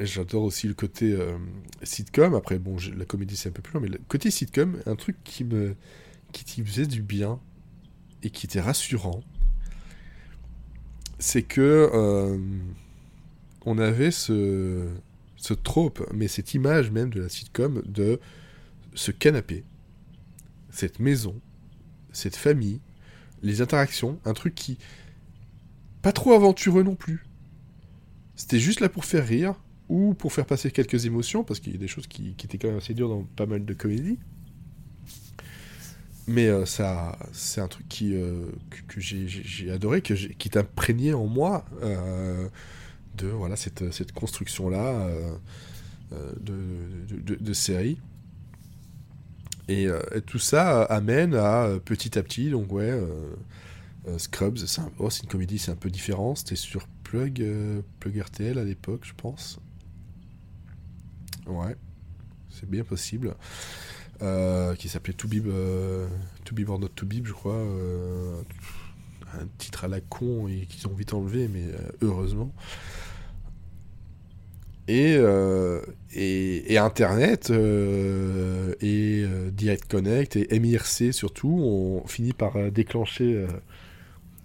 J'adore 0.00 0.44
aussi 0.44 0.68
le 0.68 0.74
côté 0.74 1.12
euh, 1.12 1.36
sitcom. 1.82 2.34
Après, 2.34 2.58
bon, 2.58 2.76
la 2.96 3.04
comédie 3.04 3.36
c'est 3.36 3.48
un 3.48 3.52
peu 3.52 3.62
plus 3.62 3.74
long, 3.74 3.80
mais 3.80 3.88
le 3.88 3.98
côté 4.06 4.30
sitcom, 4.30 4.78
un 4.86 4.94
truc 4.94 5.16
qui 5.24 5.42
me, 5.44 5.74
qui, 6.32 6.62
faisait 6.62 6.86
du 6.86 7.02
bien 7.02 7.40
et 8.22 8.30
qui 8.30 8.46
était 8.46 8.60
rassurant, 8.60 9.22
c'est 11.18 11.42
que 11.42 11.90
euh, 11.92 12.38
on 13.64 13.78
avait 13.78 14.10
ce, 14.10 14.86
ce 15.36 15.54
trope, 15.54 16.08
mais 16.12 16.28
cette 16.28 16.54
image 16.54 16.90
même 16.90 17.10
de 17.10 17.20
la 17.20 17.28
sitcom 17.28 17.82
de 17.86 18.20
ce 18.94 19.10
canapé, 19.10 19.64
cette 20.70 20.98
maison, 20.98 21.40
cette 22.12 22.36
famille, 22.36 22.80
les 23.42 23.60
interactions, 23.60 24.18
un 24.24 24.34
truc 24.34 24.54
qui 24.54 24.78
pas 26.02 26.12
trop 26.12 26.32
aventureux 26.32 26.82
non 26.82 26.94
plus. 26.94 27.24
C'était 28.36 28.60
juste 28.60 28.80
là 28.80 28.88
pour 28.88 29.04
faire 29.04 29.26
rire, 29.26 29.54
ou 29.88 30.14
pour 30.14 30.32
faire 30.32 30.46
passer 30.46 30.70
quelques 30.70 31.06
émotions, 31.06 31.44
parce 31.44 31.60
qu'il 31.60 31.72
y 31.72 31.76
a 31.76 31.78
des 31.78 31.88
choses 31.88 32.06
qui, 32.06 32.30
étaient 32.30 32.58
quand 32.58 32.68
même 32.68 32.76
assez 32.76 32.94
dures 32.94 33.08
dans 33.08 33.22
pas 33.22 33.46
mal 33.46 33.64
de 33.64 33.74
comédies. 33.74 34.18
Mais 36.28 36.46
euh, 36.48 36.66
ça, 36.66 37.18
c'est 37.32 37.62
un 37.62 37.68
truc 37.68 37.86
euh, 38.02 38.50
que, 38.86 39.00
j'ai 39.00 39.70
adoré, 39.70 40.02
qui 40.02 40.12
est 40.12 40.56
imprégné 40.58 41.14
en 41.14 41.26
moi 41.26 41.64
euh, 41.82 42.46
de 43.16 43.28
voilà, 43.28 43.56
cette, 43.56 44.12
construction-là 44.12 45.08
de, 46.12 47.52
série. 47.54 47.98
Et, 49.68 49.88
tout 50.26 50.38
ça 50.38 50.82
amène 50.82 51.34
à 51.34 51.70
petit 51.82 52.18
à 52.18 52.22
petit, 52.22 52.50
donc 52.50 52.70
ouais, 52.72 52.92
Scrubs, 54.18 54.58
c'est 54.58 54.82
oh, 54.98 55.08
une 55.08 55.28
comédie, 55.28 55.58
c'est 55.58 55.70
un 55.70 55.76
peu 55.76 55.90
différent. 55.90 56.34
C'était 56.34 56.56
sur 56.56 56.86
Plug, 57.04 57.42
Plug 58.00 58.20
RTL 58.20 58.58
à 58.58 58.64
l'époque, 58.64 59.00
je 59.04 59.14
pense. 59.16 59.60
Ouais, 61.46 61.74
c'est 62.50 62.68
bien 62.68 62.84
possible. 62.84 63.34
Euh, 64.20 64.74
qui 64.74 64.88
s'appelait 64.88 65.12
To 65.12 65.28
Be, 65.28 65.46
euh, 65.46 66.08
or 66.66 66.78
Not 66.80 66.88
To 66.88 67.06
Be, 67.06 67.24
je 67.24 67.32
crois. 67.32 67.54
Euh, 67.54 68.40
un 69.40 69.46
titre 69.58 69.84
à 69.84 69.88
la 69.88 70.00
con 70.00 70.48
et 70.48 70.66
qu'ils 70.66 70.88
ont 70.88 70.94
vite 70.94 71.12
enlevé, 71.12 71.48
mais 71.48 71.64
heureusement. 72.00 72.50
Et, 74.88 75.18
et, 76.14 76.72
et, 76.72 76.78
Internet 76.78 77.50
et 77.50 79.26
Direct 79.52 79.84
Connect 79.86 80.36
et 80.36 80.58
MIRC 80.58 81.12
surtout 81.12 81.50
ont 81.50 82.06
fini 82.06 82.32
par 82.32 82.72
déclencher 82.72 83.46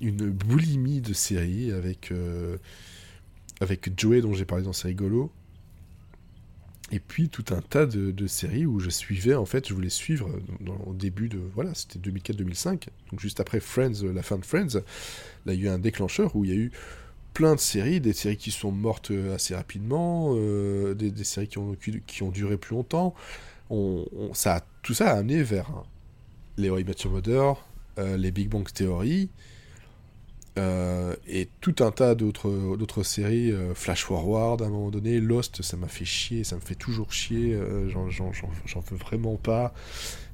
une 0.02 0.30
boulimie 0.32 1.00
de 1.00 1.14
séries 1.14 1.72
avec, 1.72 2.12
avec 3.62 3.98
Joey 3.98 4.20
dont 4.20 4.34
j'ai 4.34 4.44
parlé 4.44 4.66
dans 4.66 4.74
C'est 4.74 4.90
rigolo 4.90 5.32
et 6.94 7.00
puis 7.00 7.28
tout 7.28 7.46
un 7.50 7.62
tas 7.62 7.88
de, 7.88 8.28
séries 8.28 8.68
où 8.68 8.80
je 8.80 8.92
suivais, 8.92 9.34
en 9.34 9.46
fait, 9.46 9.68
je 9.68 9.74
voulais 9.74 9.90
suivre 9.90 10.30
au 10.86 10.94
début 10.94 11.28
de, 11.28 11.40
voilà, 11.56 11.74
c'était 11.74 11.98
2004-2005, 11.98 12.88
donc 13.10 13.20
juste 13.20 13.40
après 13.40 13.60
Friends, 13.60 14.04
la 14.14 14.22
fin 14.22 14.38
de 14.38 14.46
Friends, 14.46 14.80
il 15.48 15.54
y 15.54 15.56
a 15.56 15.60
eu 15.60 15.70
un 15.70 15.80
déclencheur 15.80 16.36
où 16.36 16.46
il 16.46 16.52
y 16.52 16.54
a 16.54 16.58
eu 16.58 16.72
plein 17.34 17.56
de 17.56 17.60
séries, 17.60 18.00
des 18.00 18.14
séries 18.14 18.38
qui 18.38 18.52
sont 18.52 18.72
mortes 18.72 19.10
euh, 19.10 19.34
assez 19.34 19.56
rapidement, 19.56 20.34
euh, 20.36 20.94
des, 20.94 21.24
séries 21.24 21.48
qui 21.48 21.58
ont, 21.58 22.30
duré 22.30 22.58
plus 22.58 22.76
longtemps. 22.76 23.16
On, 23.72 24.06
ça 24.34 24.64
tout 24.84 24.94
ça 24.94 25.14
a 25.14 25.18
amené 25.18 25.42
vers 25.42 25.84
les 26.58 26.70
Roy 26.70 26.84
Matthew 26.84 27.08
Mother, 27.08 27.56
euh, 27.98 28.18
les 28.18 28.30
Big 28.30 28.50
Bang 28.50 28.72
Theory, 28.72 29.30
Euh, 30.60 31.16
et 31.28 31.50
tout 31.62 31.76
un 31.80 31.92
tas 31.92 32.14
d'autres 32.14 32.78
d'autres 32.78 33.02
séries, 33.02 33.52
euh, 33.52 33.74
Flash 33.74 34.04
Forward 34.04 34.62
à 34.62 34.66
un 34.66 34.70
moment 34.70 34.92
donné, 34.92 35.20
Lost, 35.20 35.64
ça 35.64 35.78
m'a 35.78 35.88
fait 35.88 36.06
chier, 36.06 36.44
ça 36.44 36.56
me 36.56 36.62
fait 36.62 36.76
toujours 36.76 37.12
chier, 37.12 37.56
euh, 37.56 37.90
j'en 37.90 38.80
veux 38.82 38.98
vraiment 38.98 39.36
pas. 39.36 39.74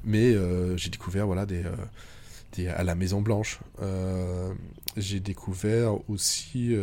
Mais 0.04 0.34
j'ai 0.78 0.90
découvert 0.90 1.26
voilà 1.26 1.46
des, 1.46 1.64
des, 2.54 2.68
à 2.68 2.84
la 2.84 2.96
Maison 2.96 3.22
Blanche. 3.22 3.60
j'ai 4.96 5.20
découvert 5.20 6.10
aussi 6.10 6.74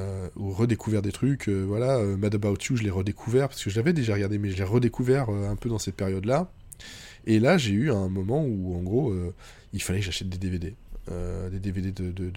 ou 0.00 0.50
redécouvert 0.50 1.00
des 1.00 1.12
trucs. 1.12 1.48
voilà, 1.48 1.98
Mad 2.16 2.34
About 2.34 2.56
You, 2.68 2.76
je 2.76 2.82
l'ai 2.82 2.90
redécouvert 2.90 3.48
parce 3.48 3.62
que 3.62 3.70
je 3.70 3.76
l'avais 3.76 3.92
déjà 3.92 4.14
regardé, 4.14 4.38
mais 4.38 4.50
je 4.50 4.56
l'ai 4.56 4.64
redécouvert 4.64 5.28
un 5.30 5.54
peu 5.54 5.68
dans 5.68 5.78
cette 5.78 5.94
période-là. 5.94 6.50
Et 7.26 7.38
là, 7.38 7.56
j'ai 7.56 7.72
eu 7.72 7.92
un 7.92 8.08
moment 8.08 8.44
où 8.44 8.76
en 8.76 8.82
gros, 8.82 9.14
il 9.72 9.80
fallait 9.80 10.00
que 10.00 10.06
j'achète 10.06 10.28
des 10.28 10.38
DVD. 10.38 10.74
Euh, 11.12 11.50
des 11.50 11.58
DVD 11.58 11.92
de, 11.92 12.10
de, 12.12 12.30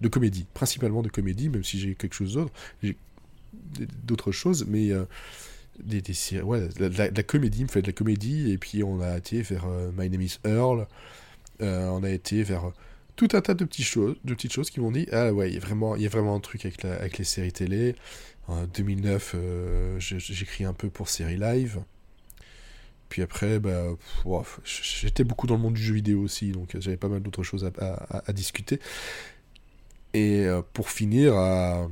de, 0.00 0.08
comédie, 0.08 0.44
principalement 0.54 1.02
de 1.02 1.08
comédie, 1.08 1.48
même 1.48 1.62
si 1.62 1.78
j'ai 1.78 1.94
quelque 1.94 2.14
chose 2.14 2.34
d'autre, 2.34 2.52
d'autres 4.02 4.32
choses, 4.32 4.66
mais 4.66 4.90
euh, 4.90 5.04
des, 5.78 6.02
ouais, 6.42 6.68
la, 6.80 7.22
comédie 7.22 7.62
me 7.62 7.68
fait 7.68 7.80
de 7.80 7.86
la 7.86 7.92
comédie, 7.92 8.50
et 8.50 8.58
puis 8.58 8.82
on 8.82 9.00
a 9.00 9.18
été 9.18 9.42
vers 9.42 9.66
euh, 9.66 9.92
My 9.96 10.10
Name 10.10 10.22
is 10.22 10.38
Earl, 10.44 10.88
on 11.60 12.02
a 12.02 12.10
été 12.10 12.42
vers 12.42 12.72
tout 13.14 13.28
un 13.34 13.40
tas 13.40 13.54
de 13.54 13.64
petites 13.64 13.86
choses, 13.86 14.16
de 14.24 14.34
petites 14.34 14.52
choses 14.52 14.70
qui 14.70 14.80
m'ont 14.80 14.90
dit 14.90 15.06
ah 15.12 15.32
ouais 15.32 15.48
il 15.48 15.54
y 15.54 15.56
a 15.56 15.60
vraiment 15.60 15.94
il 15.94 16.02
y 16.02 16.06
a 16.06 16.08
vraiment 16.08 16.34
un 16.34 16.40
truc 16.40 16.64
avec, 16.64 16.82
la, 16.82 16.94
avec 16.94 17.18
les 17.18 17.24
séries 17.24 17.52
télé. 17.52 17.94
En 18.48 18.64
2009, 18.64 19.36
j'écris 19.98 20.64
un 20.64 20.74
peu 20.74 20.90
pour 20.90 21.08
Série 21.08 21.38
Live. 21.38 21.78
Puis 23.08 23.22
après, 23.22 23.58
bah, 23.58 23.84
j'étais 24.64 25.24
beaucoup 25.24 25.46
dans 25.46 25.54
le 25.54 25.60
monde 25.60 25.74
du 25.74 25.82
jeu 25.82 25.94
vidéo 25.94 26.22
aussi, 26.22 26.52
donc 26.52 26.76
j'avais 26.78 26.96
pas 26.96 27.08
mal 27.08 27.20
d'autres 27.22 27.42
choses 27.42 27.64
à, 27.64 28.32
discuter. 28.32 28.80
Et 30.14 30.44
euh, 30.46 30.62
pour 30.72 30.90
finir, 30.90 31.34
à, 31.36 31.88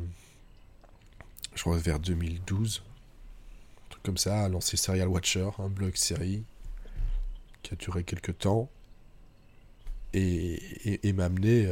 je 1.54 1.60
crois 1.60 1.76
vers 1.76 1.98
2012, 1.98 2.82
un 2.84 3.90
truc 3.90 4.02
comme 4.02 4.16
ça, 4.16 4.44
à 4.44 4.48
lancer 4.48 4.76
Serial 4.76 5.08
Watcher, 5.08 5.48
un 5.58 5.68
blog 5.68 5.96
série 5.96 6.42
qui 7.62 7.74
a 7.74 7.76
duré 7.76 8.04
quelques 8.04 8.38
temps 8.38 8.68
et, 10.14 10.60
et, 11.08 11.12
m'a 11.12 11.26
amené 11.26 11.68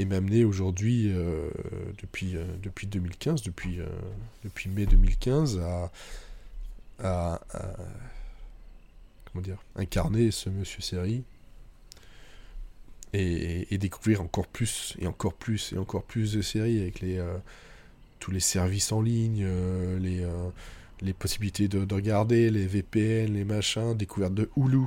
et 0.00 0.44
aujourd'hui 0.44 1.12
euh, 1.12 1.50
depuis 1.98 2.36
euh, 2.36 2.44
depuis 2.62 2.86
2015 2.86 3.42
depuis 3.42 3.78
depuis 4.44 4.68
mai 4.68 4.86
2015 4.86 5.60
à 6.98 7.40
dire, 9.40 9.62
incarner 9.76 10.30
ce 10.30 10.50
monsieur 10.50 10.82
série 10.82 11.22
et, 13.12 13.78
découvrir 13.78 14.20
encore 14.20 14.46
plus 14.46 14.96
et 15.00 15.06
encore 15.06 15.34
plus 15.34 15.72
et 15.72 15.78
encore 15.78 16.04
plus 16.04 16.34
de 16.34 16.42
séries 16.42 16.80
avec 16.80 17.00
les 17.00 17.18
euh, 17.18 17.38
tous 18.18 18.30
les 18.30 18.40
services 18.40 18.92
en 18.92 19.00
ligne, 19.00 19.42
euh, 19.44 19.98
les, 19.98 20.22
euh, 20.22 20.50
les 21.00 21.12
possibilités 21.12 21.68
de, 21.68 21.94
regarder, 21.94 22.50
les 22.50 22.66
VPN, 22.66 23.32
les 23.32 23.44
machins, 23.44 23.94
découverte 23.96 24.34
de 24.34 24.50
Hulu 24.56 24.86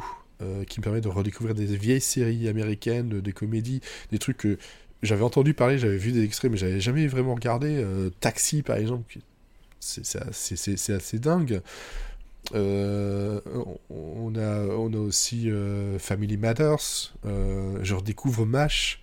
qui 0.68 0.82
me 0.82 0.84
permet 0.84 1.00
de 1.00 1.08
redécouvrir 1.08 1.56
des 1.56 1.66
vieilles 1.78 2.02
séries 2.02 2.50
américaines, 2.50 3.22
des 3.22 3.32
comédies, 3.32 3.80
des 4.12 4.20
trucs 4.20 4.36
que 4.36 4.58
j'avais 5.02 5.24
entendu 5.24 5.54
parler, 5.54 5.78
j'avais 5.78 5.96
vu 5.96 6.12
des 6.12 6.22
extraits, 6.22 6.52
mais 6.52 6.58
j'avais 6.58 6.82
jamais 6.82 7.08
vraiment 7.08 7.34
regardé. 7.34 7.82
Taxi, 8.20 8.62
par 8.62 8.76
exemple, 8.76 9.20
c'est 9.80 10.90
assez 10.90 11.18
dingue. 11.18 11.62
Aussi 15.14 15.52
euh, 15.52 16.00
Family 16.00 16.38
Matters. 16.38 17.14
Euh, 17.26 17.78
je 17.84 17.94
redécouvre 17.94 18.48
MASH, 18.48 19.00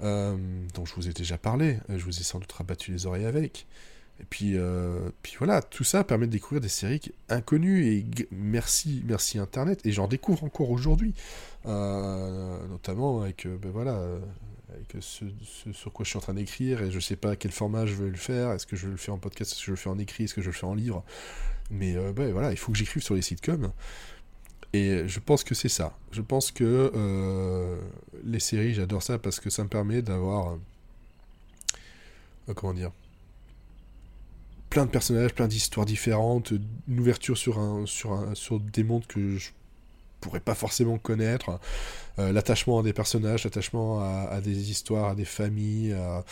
dont 0.00 0.84
je 0.84 0.94
vous 0.94 1.08
ai 1.08 1.12
déjà 1.12 1.36
parlé. 1.36 1.78
Je 1.88 2.04
vous 2.04 2.20
ai 2.20 2.22
sans 2.22 2.38
doute 2.38 2.52
rabattu 2.52 2.92
les 2.92 3.06
oreilles 3.06 3.26
avec. 3.26 3.66
Et 4.20 4.24
puis, 4.24 4.56
puis 5.22 5.34
voilà, 5.38 5.62
tout 5.62 5.82
ça 5.82 6.04
permet 6.04 6.26
de 6.26 6.32
découvrir 6.32 6.60
des 6.60 6.68
séries 6.68 7.12
inconnues. 7.28 7.86
Et 7.86 8.06
merci, 8.30 9.02
merci 9.04 9.40
Internet. 9.40 9.84
Et 9.84 9.90
j'en 9.90 10.06
découvre 10.06 10.44
encore 10.44 10.70
aujourd'hui. 10.70 11.12
notamment 11.64 13.22
avec, 13.22 13.48
ben 13.48 13.72
voilà, 13.72 14.00
avec 14.74 14.96
ce, 15.00 15.24
sur 15.72 15.92
quoi 15.92 16.04
je 16.04 16.10
suis 16.10 16.18
en 16.18 16.22
train 16.22 16.34
d'écrire. 16.34 16.82
Et 16.82 16.92
je 16.92 17.00
sais 17.00 17.16
pas 17.16 17.34
quel 17.34 17.50
format 17.50 17.84
je 17.84 17.94
veux 17.94 18.10
le 18.10 18.16
faire. 18.16 18.52
Est-ce 18.52 18.66
que 18.66 18.76
je 18.76 18.86
veux 18.86 18.92
le 18.92 18.96
faire 18.98 19.14
en 19.14 19.18
podcast 19.18 19.52
Est-ce 19.52 19.60
que 19.60 19.66
je 19.66 19.70
le 19.72 19.76
faire 19.76 19.92
en 19.92 19.98
écrit 19.98 20.24
Est-ce 20.24 20.34
que 20.34 20.42
je 20.42 20.50
le 20.50 20.52
faire 20.52 20.68
en 20.68 20.74
livre 20.74 21.04
mais 21.72 21.96
euh, 21.96 22.12
ben 22.12 22.32
voilà, 22.32 22.52
il 22.52 22.58
faut 22.58 22.70
que 22.70 22.78
j'écrive 22.78 23.02
sur 23.02 23.14
les 23.14 23.22
sitcoms. 23.22 23.72
Et 24.72 25.06
je 25.06 25.20
pense 25.20 25.44
que 25.44 25.54
c'est 25.54 25.68
ça. 25.68 25.96
Je 26.12 26.22
pense 26.22 26.50
que 26.50 26.92
euh, 26.94 27.78
les 28.24 28.40
séries, 28.40 28.74
j'adore 28.74 29.02
ça 29.02 29.18
parce 29.18 29.38
que 29.38 29.50
ça 29.50 29.64
me 29.64 29.68
permet 29.68 30.00
d'avoir. 30.02 30.56
Euh, 32.48 32.54
comment 32.54 32.74
dire 32.74 32.90
Plein 34.70 34.86
de 34.86 34.90
personnages, 34.90 35.34
plein 35.34 35.48
d'histoires 35.48 35.84
différentes, 35.84 36.52
une 36.88 37.00
ouverture 37.00 37.36
sur, 37.36 37.58
un, 37.58 37.84
sur, 37.84 38.12
un, 38.12 38.34
sur 38.34 38.58
des 38.58 38.82
mondes 38.82 39.06
que 39.06 39.36
je 39.36 39.50
pourrais 40.22 40.40
pas 40.40 40.54
forcément 40.54 40.96
connaître. 40.96 41.60
l'attachement 42.16 42.78
à 42.78 42.82
des 42.82 42.94
personnages, 42.94 43.44
l'attachement 43.44 44.00
à, 44.00 44.40
des 44.40 44.70
histoires, 44.70 45.10
à 45.10 45.14
des 45.14 45.26
familles, 45.26 45.92
à, 45.92 46.24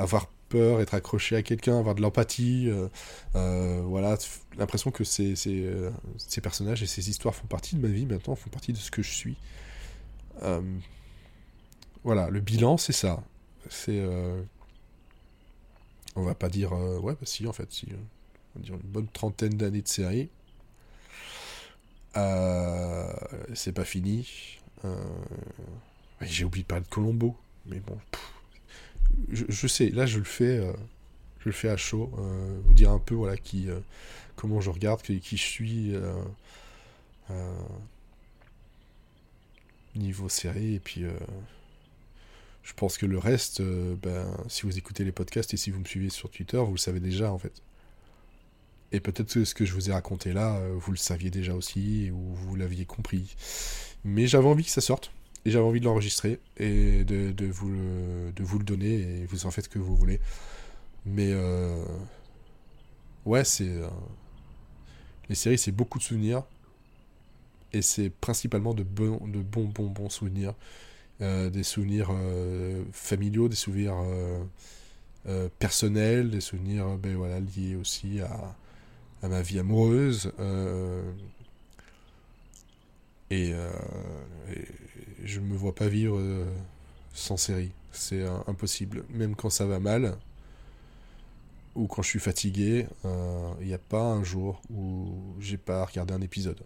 avoir 0.00 0.26
être 0.52 0.94
accroché 0.94 1.36
à 1.36 1.42
quelqu'un, 1.42 1.78
avoir 1.78 1.94
de 1.94 2.02
l'empathie. 2.02 2.68
Euh, 2.68 2.88
euh, 3.34 3.82
voilà, 3.84 4.16
l'impression 4.56 4.90
que 4.90 5.04
ces, 5.04 5.34
euh, 5.46 5.90
ces, 6.16 6.40
personnages 6.40 6.82
et 6.82 6.86
ces 6.86 7.10
histoires 7.10 7.34
font 7.34 7.46
partie 7.46 7.76
de 7.76 7.80
ma 7.80 7.88
vie 7.88 8.06
maintenant, 8.06 8.34
font 8.34 8.50
partie 8.50 8.72
de 8.72 8.78
ce 8.78 8.90
que 8.90 9.02
je 9.02 9.10
suis. 9.10 9.36
voilà, 12.02 12.28
le 12.30 12.40
bilan, 12.40 12.76
c'est 12.76 12.92
ça. 12.92 13.22
C'est. 13.70 14.02
on 16.16 16.22
va 16.22 16.34
pas 16.34 16.48
dire. 16.48 16.72
ouais, 16.72 17.14
bah 17.14 17.26
si, 17.26 17.46
en 17.46 17.52
fait, 17.52 17.72
si. 17.72 17.88
on 18.54 18.58
va 18.58 18.64
dire 18.64 18.74
une 18.74 18.90
bonne 18.90 19.08
trentaine 19.08 19.54
d'années 19.54 19.82
de 19.82 19.88
série. 19.88 20.28
c'est 23.54 23.72
pas 23.72 23.84
fini. 23.84 24.58
J'ai 26.20 26.44
oublié 26.44 26.62
de 26.62 26.68
parler 26.68 26.84
de 26.84 26.90
Colombo. 26.90 27.36
Mais 27.66 27.80
bon, 27.80 27.98
je, 29.30 29.66
sais, 29.66 29.90
là 29.90 30.06
je 30.06 30.18
le 30.18 30.24
fais, 30.24 30.58
euh, 30.58 30.72
je 31.40 31.48
le 31.48 31.52
fais 31.52 31.68
à 31.68 31.76
chaud, 31.76 32.10
euh, 32.18 32.58
vous 32.64 32.74
dire 32.74 32.90
un 32.90 32.98
peu 32.98 33.14
voilà 33.14 33.36
qui, 33.36 33.68
euh, 33.68 33.80
comment 34.36 34.60
je 34.60 34.70
regarde, 34.70 35.02
qui, 35.02 35.36
je 35.36 35.42
suis 35.42 35.94
niveau 39.94 40.28
série 40.28 40.74
et 40.74 40.80
puis 40.80 41.04
je 42.64 42.72
pense 42.74 42.98
que 42.98 43.06
le 43.06 43.18
reste, 43.18 43.62
ben, 43.62 44.26
si 44.48 44.62
vous 44.62 44.76
écoutez 44.76 45.04
les 45.04 45.12
podcasts 45.12 45.54
et 45.54 45.56
si 45.56 45.70
vous 45.70 45.78
me 45.78 45.84
suivez 45.84 46.10
sur 46.10 46.30
Twitter, 46.30 46.58
vous 46.58 46.72
le 46.72 46.78
savez 46.78 47.00
déjà 47.00 47.32
en 47.32 47.38
fait. 47.38 47.62
Et 48.90 49.00
peut-être 49.00 49.32
que 49.32 49.44
ce 49.44 49.54
que 49.54 49.64
je 49.64 49.72
vous 49.72 49.90
ai 49.90 49.92
raconté 49.92 50.32
là, 50.32 50.60
vous 50.74 50.90
le 50.90 50.96
saviez 50.96 51.30
déjà 51.30 51.54
aussi, 51.54 52.10
ou 52.10 52.34
vous 52.34 52.56
l'aviez 52.56 52.84
compris. 52.84 53.34
Mais 54.04 54.26
j'avais 54.26 54.46
envie 54.46 54.64
que 54.64 54.70
ça 54.70 54.80
sorte 54.80 55.12
et 55.44 55.50
j'avais 55.50 55.64
envie 55.64 55.80
de 55.80 55.84
l'enregistrer 55.84 56.40
et 56.56 57.04
de, 57.04 57.30
de, 57.32 57.46
vous 57.46 57.68
le, 57.68 58.32
de 58.34 58.42
vous 58.42 58.58
le 58.58 58.64
donner 58.64 58.94
et 58.94 59.26
vous 59.26 59.46
en 59.46 59.50
faites 59.50 59.64
ce 59.64 59.68
que 59.68 59.78
vous 59.78 59.94
voulez. 59.94 60.20
Mais 61.06 61.32
euh, 61.32 61.84
ouais, 63.26 63.44
c'est. 63.44 63.68
Euh, 63.68 63.88
les 65.28 65.34
séries, 65.34 65.58
c'est 65.58 65.72
beaucoup 65.72 65.98
de 65.98 66.04
souvenirs. 66.04 66.44
Et 67.72 67.82
c'est 67.82 68.08
principalement 68.10 68.72
de 68.72 68.84
bons, 68.84 69.20
de 69.26 69.40
bons, 69.40 69.64
bons, 69.64 69.88
bons 69.88 70.08
souvenirs. 70.08 70.54
Euh, 71.20 71.50
des 71.50 71.62
souvenirs 71.62 72.10
familiaux, 72.92 73.48
des 73.48 73.56
souvenirs 73.56 73.96
personnels, 75.58 76.30
des 76.30 76.40
souvenirs 76.40 76.96
ben, 76.98 77.16
voilà, 77.16 77.40
liés 77.40 77.76
aussi 77.76 78.20
à, 78.20 78.54
à 79.22 79.28
ma 79.28 79.42
vie 79.42 79.58
amoureuse. 79.58 80.32
Et, 83.30 83.50
et, 83.50 83.54
je 85.24 85.40
me 85.40 85.56
vois 85.56 85.74
pas 85.74 85.88
vivre 85.88 86.18
euh, 86.18 86.44
sans 87.12 87.36
série. 87.36 87.72
C'est 87.92 88.20
euh, 88.20 88.36
impossible. 88.46 89.04
Même 89.10 89.34
quand 89.34 89.50
ça 89.50 89.66
va 89.66 89.80
mal, 89.80 90.16
ou 91.74 91.86
quand 91.86 92.02
je 92.02 92.08
suis 92.08 92.20
fatigué, 92.20 92.86
euh, 93.04 93.52
il 93.60 93.66
n'y 93.66 93.74
a 93.74 93.78
pas 93.78 94.02
un 94.02 94.22
jour 94.22 94.60
où 94.70 95.08
j'ai 95.40 95.56
pas 95.56 95.84
regardé 95.84 96.14
un 96.14 96.20
épisode. 96.20 96.60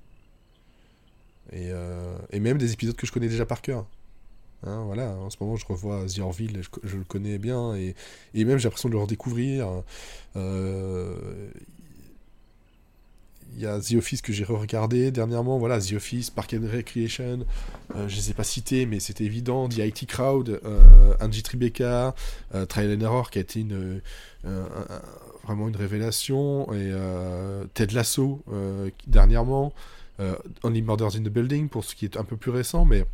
Et, 1.51 1.71
et, 2.31 2.41
même 2.41 2.59
des 2.59 2.75
épisodes 2.75 2.95
que 2.95 3.07
je 3.07 3.13
connais 3.13 3.29
déjà 3.29 3.47
par 3.47 3.63
cœur. 3.63 3.87
Hein, 4.65 4.83
voilà, 4.85 5.13
en 5.13 5.31
ce 5.31 5.39
moment 5.41 5.57
je 5.57 5.65
revois 5.65 6.05
The 6.05 6.19
Orville, 6.19 6.61
je, 6.83 6.97
le 6.99 7.05
connais 7.05 7.39
bien, 7.39 7.75
et, 7.75 7.95
même 8.35 8.59
j'ai 8.59 8.65
l'impression 8.65 8.91
de 8.91 8.95
le 8.95 9.01
redécouvrir. 9.01 9.67
Y 13.57 13.67
a 13.67 13.81
The 13.81 13.95
Office 13.95 14.23
que 14.23 14.33
j'ai 14.33 14.45
re-regardé 14.45 15.11
dernièrement. 15.11 15.59
Voilà, 15.59 15.81
The 15.81 15.95
Office, 15.95 16.31
Park 16.31 16.55
and 16.55 16.67
Recreation. 16.71 17.41
Euh, 17.95 18.09
je 18.09 18.17
les 18.17 18.31
ai 18.31 18.35
pas 18.35 18.45
cités, 18.45 18.87
mais 18.87 19.01
c'était 19.01 19.25
évident. 19.25 19.69
The 19.69 19.79
IT 19.79 20.07
Crowd, 20.07 20.61
euh, 20.65 21.15
Angie 21.21 21.43
Tribeca, 21.43 22.15
euh, 22.55 22.67
Trial 22.67 22.97
and 22.97 23.01
Error 23.01 23.31
qui 23.31 23.39
a 23.39 23.41
été 23.43 23.61
une, 23.61 24.01
vraiment 25.45 25.69
une 25.69 25.77
révélation. 25.77 26.73
Et 26.73 26.93
Ted 27.75 27.95
Lasso 27.95 28.43
dernièrement. 29.07 29.73
Only 30.63 30.83
Murders 30.83 31.17
in 31.17 31.23
the 31.23 31.29
Building 31.29 31.69
pour 31.69 31.85
ce 31.85 31.95
qui 31.95 32.05
est 32.05 32.17
un 32.17 32.25
peu 32.25 32.37
plus 32.37 32.51
récent, 32.51 32.85
mais 32.85 33.05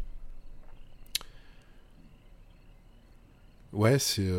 ouais, 3.73 3.99
c'est. 3.99 4.31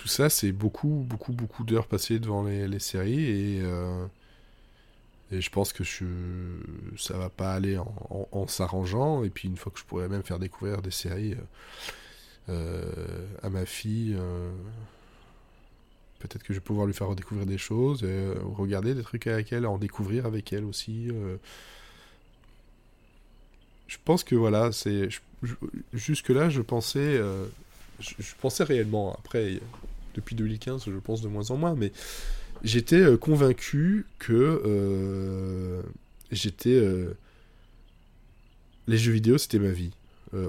Tout 0.00 0.08
ça, 0.08 0.30
c'est 0.30 0.52
beaucoup, 0.52 1.04
beaucoup, 1.06 1.32
beaucoup 1.34 1.62
d'heures 1.62 1.86
passées 1.86 2.18
devant 2.18 2.42
les, 2.44 2.78
séries 2.78 3.20
et. 3.22 3.60
euh, 3.62 4.06
Et 5.30 5.42
je 5.42 5.50
pense 5.50 5.74
que 5.74 5.84
je... 5.84 6.06
ça 6.96 7.18
va 7.18 7.28
pas 7.28 7.52
aller 7.52 7.76
en, 7.78 8.46
s'arrangeant. 8.48 9.24
Et 9.24 9.28
puis 9.30 9.46
une 9.48 9.58
fois 9.58 9.70
que 9.70 9.78
je 9.78 9.84
pourrais 9.84 10.08
même 10.08 10.22
faire 10.22 10.38
découvrir 10.38 10.80
des 10.80 10.90
séries 10.90 11.34
euh, 11.34 11.44
euh, 12.48 13.26
à 13.42 13.50
ma 13.50 13.66
fille, 13.66 14.16
peut-être 16.18 16.42
que 16.44 16.54
je 16.54 16.58
vais 16.60 16.64
pouvoir 16.64 16.86
lui 16.86 16.94
faire 16.94 17.08
redécouvrir 17.08 17.46
des 17.46 17.58
choses, 17.58 18.02
regarder 18.56 18.94
des 18.94 19.02
trucs 19.02 19.26
avec 19.26 19.52
elle, 19.52 19.66
en 19.66 19.76
découvrir 19.76 20.24
avec 20.24 20.50
elle 20.54 20.64
aussi. 20.64 21.08
Je 23.86 23.96
pense 24.04 24.24
que 24.24 24.34
voilà, 24.34 24.72
c'est 24.72 25.10
je- 25.10 25.54
jusque-là, 25.92 26.48
je 26.48 26.62
pensais, 26.62 27.20
je 28.00 28.34
pensais 28.40 28.64
réellement. 28.64 29.14
Après, 29.18 29.60
depuis 30.14 30.34
2015, 30.36 30.84
je 30.86 30.90
pense 30.98 31.20
de 31.22 31.28
moins 31.28 31.50
en 31.50 31.56
moins, 31.56 31.74
mais 31.74 31.92
j'étais 32.62 33.00
euh, 33.00 33.16
convaincu 33.16 34.06
que 34.18 34.32
euh, 34.64 35.82
j'étais 36.30 36.74
euh, 36.74 37.14
les 38.86 38.98
jeux 38.98 39.12
vidéo, 39.12 39.38
c'était 39.38 39.58
ma 39.58 39.70
vie. 39.70 39.92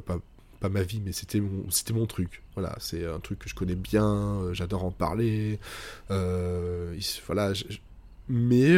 Pas, 0.06 0.20
pas 0.60 0.70
ma 0.70 0.84
vie, 0.84 1.02
mais 1.04 1.12
c'était 1.12 1.40
mon, 1.40 1.70
c'était 1.72 1.94
mon 1.94 2.06
truc. 2.06 2.44
Voilà, 2.54 2.76
c'est 2.80 3.04
un 3.06 3.20
truc 3.20 3.40
que 3.40 3.50
je 3.50 3.56
connais 3.56 3.76
bien, 3.76 4.54
j'adore 4.54 4.86
en 4.86 4.92
parler. 4.92 5.60
il- 6.12 7.22
voilà, 7.26 7.54
mais 8.30 8.78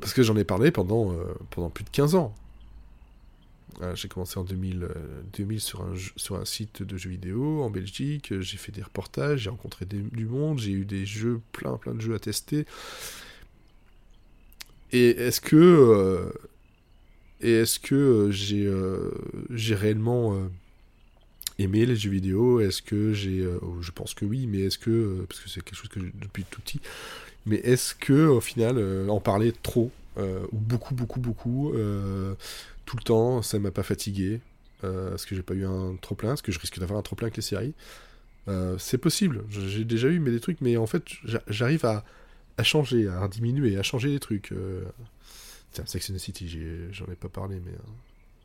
parce 0.00 0.12
que 0.14 0.22
j'en 0.22 0.36
ai 0.36 0.44
parlé 0.44 0.70
pendant, 0.70 1.14
pendant 1.50 1.68
plus 1.70 1.84
de 1.84 1.90
15 1.90 2.14
ans. 2.14 2.34
Euh, 3.82 3.94
j'ai 3.94 4.08
commencé 4.08 4.38
en 4.38 4.44
2000, 4.44 4.84
euh, 4.84 5.22
2000 5.36 5.60
sur, 5.60 5.82
un, 5.82 5.92
sur 6.16 6.36
un 6.36 6.46
site 6.46 6.82
de 6.82 6.96
jeux 6.96 7.10
vidéo 7.10 7.62
en 7.62 7.68
Belgique. 7.70 8.32
euh, 8.32 8.40
J'ai 8.40 8.56
fait 8.56 8.72
des 8.72 8.82
reportages, 8.82 9.40
j'ai 9.40 9.50
rencontré 9.50 9.84
du 9.84 10.24
monde, 10.24 10.58
j'ai 10.58 10.70
eu 10.72 10.84
des 10.86 11.04
jeux, 11.04 11.40
plein, 11.52 11.76
plein 11.76 11.94
de 11.94 12.00
jeux 12.00 12.14
à 12.14 12.18
tester. 12.18 12.64
Et 14.92 15.10
est-ce 15.10 15.40
que, 15.40 15.56
euh, 15.56 16.30
et 17.40 17.52
est-ce 17.52 17.78
que 17.78 17.94
euh, 17.94 18.30
j'ai, 18.30 18.64
euh, 18.66 19.10
j'ai 19.50 19.74
réellement 19.74 20.34
euh, 20.34 20.48
aimé 21.58 21.86
les 21.86 21.96
jeux 21.96 22.10
vidéo? 22.10 22.60
Est-ce 22.60 22.82
que 22.82 23.12
j'ai, 23.12 23.40
euh, 23.40 23.58
oh, 23.62 23.76
je 23.80 23.90
pense 23.90 24.14
que 24.14 24.24
oui, 24.24 24.46
mais 24.46 24.60
est-ce 24.60 24.78
que, 24.78 24.90
euh, 24.90 25.26
parce 25.28 25.40
que 25.40 25.48
c'est 25.48 25.62
quelque 25.62 25.76
chose 25.76 25.88
que 25.88 26.00
j'ai 26.00 26.12
depuis 26.20 26.44
tout 26.44 26.60
petit, 26.60 26.80
mais 27.46 27.56
est-ce 27.58 27.94
que 27.94 28.26
au 28.26 28.40
final 28.40 28.78
euh, 28.78 29.08
en 29.08 29.20
parler 29.20 29.52
trop 29.52 29.90
euh, 30.18 30.40
ou 30.52 30.58
beaucoup, 30.58 30.94
beaucoup, 30.94 31.20
beaucoup 31.20 31.72
euh, 31.74 32.34
tout 32.86 32.96
le 32.96 33.02
temps, 33.02 33.42
ça 33.42 33.58
m'a 33.58 33.70
pas 33.70 33.82
fatigué 33.82 34.40
euh, 34.84 35.14
Est-ce 35.14 35.26
que 35.26 35.34
j'ai 35.36 35.42
pas 35.42 35.54
eu 35.54 35.66
un 35.66 35.96
trop 36.00 36.14
plein 36.14 36.34
Est-ce 36.34 36.42
que 36.42 36.52
je 36.52 36.58
risque 36.58 36.78
d'avoir 36.78 36.98
un 36.98 37.02
trop 37.02 37.16
plein 37.16 37.26
avec 37.26 37.36
les 37.36 37.42
séries 37.42 37.74
Euh, 38.48 38.78
C'est 38.78 38.98
possible. 38.98 39.44
J'ai 39.50 39.84
déjà 39.84 40.08
eu 40.08 40.20
mais 40.20 40.30
des 40.30 40.40
trucs, 40.40 40.60
mais 40.60 40.76
en 40.76 40.86
fait, 40.86 41.04
j'a- 41.24 41.42
j'arrive 41.48 41.84
à, 41.84 42.04
changer, 42.62 43.08
à 43.08 43.28
diminuer, 43.28 43.76
à 43.78 43.82
changer 43.82 44.08
les 44.08 44.20
trucs. 44.20 44.52
euh. 44.52 44.84
Tiens, 45.72 45.84
Sex 45.86 46.10
and 46.10 46.14
the 46.14 46.18
City, 46.18 46.48
j'en 46.92 47.06
ai 47.06 47.16
pas 47.16 47.28
parlé, 47.28 47.60
mais 47.64 47.72
euh, 47.72 47.78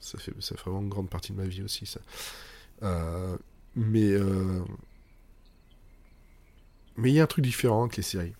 ça, 0.02 0.18
fait, 0.18 0.34
ça 0.42 0.56
fait 0.56 0.62
vraiment 0.64 0.82
une 0.82 0.90
grande 0.90 1.10
partie 1.10 1.32
de 1.32 1.38
ma 1.38 1.46
vie 1.46 1.62
aussi, 1.64 1.86
ça. 1.86 2.00
Mais 3.76 4.16
mais 6.98 7.10
il 7.12 7.16
y 7.16 7.20
a 7.20 7.24
un 7.24 7.28
truc 7.28 7.44
différent 7.44 7.84
avec 7.84 7.98
les 7.98 8.04
séries. 8.04 8.34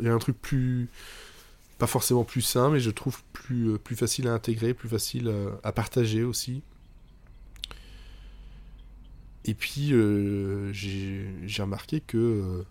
Il 0.00 0.06
y 0.06 0.08
a 0.08 0.14
un 0.14 0.18
truc 0.18 0.40
plus 0.40 0.88
pas 1.78 1.86
forcément 1.86 2.24
plus 2.24 2.42
sain, 2.42 2.70
mais 2.70 2.80
je 2.80 2.90
trouve 2.90 3.22
plus, 3.32 3.70
euh, 3.70 3.78
plus 3.78 3.96
facile 3.96 4.28
à 4.28 4.32
intégrer, 4.32 4.74
plus 4.74 4.88
facile 4.88 5.28
euh, 5.28 5.50
à 5.62 5.72
partager 5.72 6.22
aussi. 6.22 6.62
Et 9.44 9.54
puis, 9.54 9.92
euh, 9.92 10.72
j'ai 10.72 11.62
remarqué 11.62 12.00
que 12.00 12.64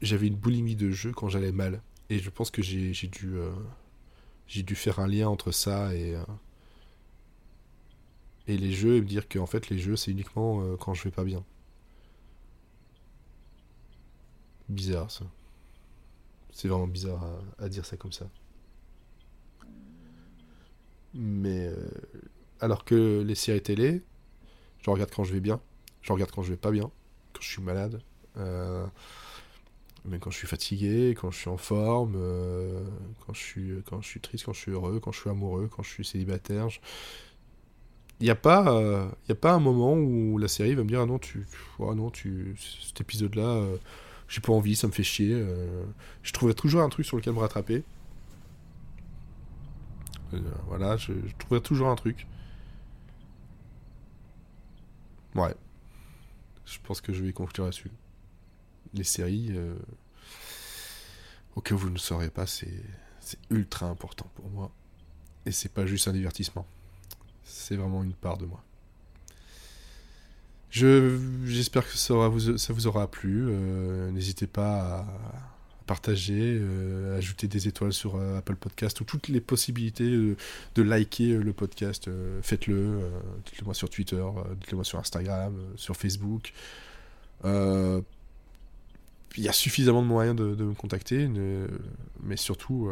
j'avais 0.00 0.28
une 0.28 0.36
boulimie 0.36 0.76
de 0.76 0.90
jeu 0.90 1.10
quand 1.12 1.28
j'allais 1.28 1.50
mal. 1.50 1.82
Et 2.08 2.20
je 2.20 2.30
pense 2.30 2.50
que 2.52 2.62
j'ai 2.62 2.92
dû, 3.08 3.34
dû 4.62 4.74
faire 4.76 5.00
un 5.00 5.08
lien 5.08 5.28
entre 5.28 5.50
ça 5.50 5.92
et, 5.94 6.14
et 8.46 8.56
les 8.56 8.72
jeux 8.72 8.96
et 8.96 9.00
me 9.00 9.06
dire 9.06 9.28
qu'en 9.28 9.46
fait, 9.46 9.70
les 9.70 9.78
jeux, 9.78 9.96
c'est 9.96 10.12
uniquement 10.12 10.76
quand 10.76 10.94
je 10.94 11.02
vais 11.02 11.10
pas 11.10 11.24
bien. 11.24 11.44
Bizarre, 14.68 15.10
ça. 15.10 15.24
C'est 16.58 16.66
vraiment 16.66 16.88
bizarre 16.88 17.24
à, 17.60 17.68
dire 17.68 17.86
ça 17.86 17.96
comme 17.96 18.10
ça. 18.10 18.28
Mais 21.14 21.68
euh, 21.68 21.88
alors 22.58 22.84
que 22.84 23.22
les 23.22 23.36
séries 23.36 23.62
télé, 23.62 24.02
je 24.82 24.90
regarde 24.90 25.12
quand 25.14 25.22
je 25.22 25.32
vais 25.32 25.38
bien, 25.38 25.60
je 26.02 26.12
regarde 26.12 26.32
quand 26.32 26.42
je 26.42 26.50
vais 26.50 26.56
pas 26.56 26.72
bien, 26.72 26.90
quand 27.32 27.42
je 27.42 27.48
suis 27.48 27.62
malade, 27.62 28.02
euh, 28.38 28.84
mais 30.04 30.18
quand 30.18 30.32
je 30.32 30.36
suis 30.36 30.48
fatigué, 30.48 31.10
quand 31.10 31.30
je 31.30 31.38
suis 31.38 31.48
en 31.48 31.58
forme, 31.58 32.14
euh, 32.16 32.82
quand 33.24 33.34
je 33.34 33.40
suis 33.40 33.82
quand 33.88 34.00
je 34.00 34.08
suis 34.08 34.20
triste, 34.20 34.46
quand 34.46 34.52
je 34.52 34.58
suis 34.58 34.72
heureux, 34.72 34.98
quand 34.98 35.12
je 35.12 35.20
suis 35.20 35.30
amoureux, 35.30 35.68
quand 35.68 35.84
je 35.84 35.90
suis 35.90 36.04
célibataire. 36.04 36.66
Il 38.18 38.24
n'y 38.24 38.30
a 38.30 38.34
pas 38.34 38.74
euh, 38.74 39.08
a 39.28 39.34
pas 39.36 39.52
un 39.52 39.60
moment 39.60 39.92
où 39.92 40.38
la 40.38 40.48
série 40.48 40.74
va 40.74 40.82
me 40.82 40.88
dire 40.88 41.02
ah 41.02 41.06
non 41.06 41.20
tu 41.20 41.46
ah 41.78 41.94
non 41.94 42.10
tu 42.10 42.56
cet 42.58 43.00
épisode 43.00 43.36
là 43.36 43.64
j'ai 44.28 44.40
pas 44.40 44.52
envie, 44.52 44.76
ça 44.76 44.86
me 44.86 44.92
fait 44.92 45.02
chier. 45.02 45.32
euh, 45.32 45.84
je 46.22 46.32
trouvais 46.32 46.54
toujours 46.54 46.82
un 46.82 46.88
truc 46.88 47.06
sur 47.06 47.16
lequel 47.16 47.32
me 47.32 47.38
rattraper. 47.40 47.82
Euh, 50.34 50.40
voilà, 50.66 50.96
je, 50.96 51.12
je 51.26 51.34
trouvais 51.38 51.60
toujours 51.60 51.88
un 51.88 51.96
truc. 51.96 52.26
Ouais. 55.34 55.54
Je 56.66 56.78
pense 56.82 57.00
que 57.00 57.12
je 57.12 57.24
vais 57.24 57.32
conclure 57.32 57.64
là-dessus. 57.64 57.90
Les 58.94 59.04
séries, 59.04 59.48
euh, 59.52 59.76
au 61.56 61.60
cas 61.60 61.74
où 61.74 61.78
vous 61.78 61.90
ne 61.90 61.98
saurez 61.98 62.30
pas, 62.30 62.46
c'est 62.46 62.82
ultra 63.50 63.86
important 63.86 64.30
pour 64.34 64.48
moi. 64.50 64.70
Et 65.46 65.52
c'est 65.52 65.72
pas 65.72 65.86
juste 65.86 66.08
un 66.08 66.12
divertissement. 66.12 66.66
C'est 67.44 67.76
vraiment 67.76 68.02
une 68.04 68.12
part 68.12 68.36
de 68.36 68.44
moi. 68.46 68.62
Je 70.70 71.18
j'espère 71.46 71.90
que 71.90 71.96
ça, 71.96 72.14
aura 72.14 72.28
vous, 72.28 72.58
ça 72.58 72.72
vous 72.72 72.86
aura 72.86 73.10
plu. 73.10 73.46
euh, 73.48 74.10
N'hésitez 74.10 74.46
pas 74.46 75.00
à 75.00 75.06
partager, 75.88 76.58
euh, 76.60 77.16
ajouter 77.16 77.48
des 77.48 77.66
étoiles 77.66 77.94
sur 77.94 78.16
euh, 78.16 78.38
Apple 78.38 78.56
Podcast 78.56 79.00
ou 79.00 79.04
toutes 79.04 79.28
les 79.28 79.40
possibilités 79.40 80.10
de 80.10 80.82
liker 80.82 81.32
euh, 81.32 81.42
le 81.42 81.52
podcast. 81.52 82.08
Faites-le. 82.42 83.00
dites-le 83.46 83.64
moi 83.64 83.74
sur 83.74 83.90
Twitter, 83.90 84.24
dites-le 84.60 84.76
moi 84.76 84.84
sur 84.84 85.00
Instagram, 85.00 85.56
sur 85.74 85.96
Facebook. 85.96 86.52
Il 87.44 89.44
y 89.44 89.48
a 89.48 89.52
suffisamment 89.52 90.02
de 90.02 90.06
moyens 90.06 90.36
de, 90.36 90.64
me 90.64 90.74
contacter, 90.74 91.28
mais 92.22 92.36
surtout, 92.36 92.90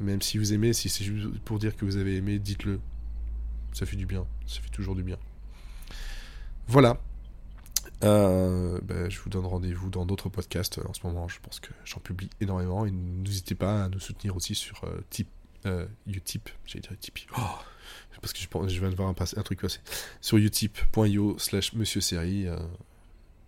même 0.00 0.22
si 0.22 0.38
vous 0.38 0.52
aimez, 0.52 0.72
si 0.72 0.88
c'est 0.88 1.04
juste 1.04 1.38
pour 1.44 1.58
dire 1.58 1.76
que 1.76 1.84
vous 1.84 1.96
avez 1.96 2.16
aimé, 2.16 2.38
dites-le. 2.38 2.80
Ça 3.72 3.86
fait 3.86 3.96
du 3.96 4.06
bien. 4.06 4.26
Ça 4.46 4.60
fait 4.60 4.70
toujours 4.70 4.94
du 4.94 5.02
bien. 5.02 5.18
Voilà. 6.68 6.98
Euh, 8.04 8.80
ben, 8.82 9.08
je 9.10 9.20
vous 9.20 9.28
donne 9.30 9.46
rendez-vous 9.46 9.90
dans 9.90 10.06
d'autres 10.06 10.28
podcasts. 10.28 10.80
En 10.88 10.92
ce 10.92 11.06
moment, 11.06 11.28
je 11.28 11.38
pense 11.40 11.60
que 11.60 11.70
j'en 11.84 12.00
publie 12.00 12.30
énormément. 12.40 12.84
Et 12.86 12.90
n'hésitez 12.90 13.54
pas 13.54 13.84
à 13.84 13.88
nous 13.88 14.00
soutenir 14.00 14.34
aussi 14.36 14.54
sur 14.54 14.82
euh, 14.84 15.00
euh, 15.66 15.86
Utip. 16.06 16.50
J'allais 16.66 16.80
dire 16.80 16.98
Tipeee. 16.98 17.26
Oh, 17.38 17.40
parce 18.20 18.32
que 18.32 18.40
je, 18.40 18.48
pense- 18.48 18.70
je 18.70 18.80
viens 18.80 18.90
de 18.90 18.96
voir 18.96 19.08
un, 19.08 19.14
un 19.36 19.42
truc 19.42 19.60
passer. 19.60 19.80
Sur 20.20 20.38
utip.io 20.38 21.38
slash 21.38 21.72
monsieur 21.74 22.00
série. 22.00 22.48
Euh, 22.48 22.56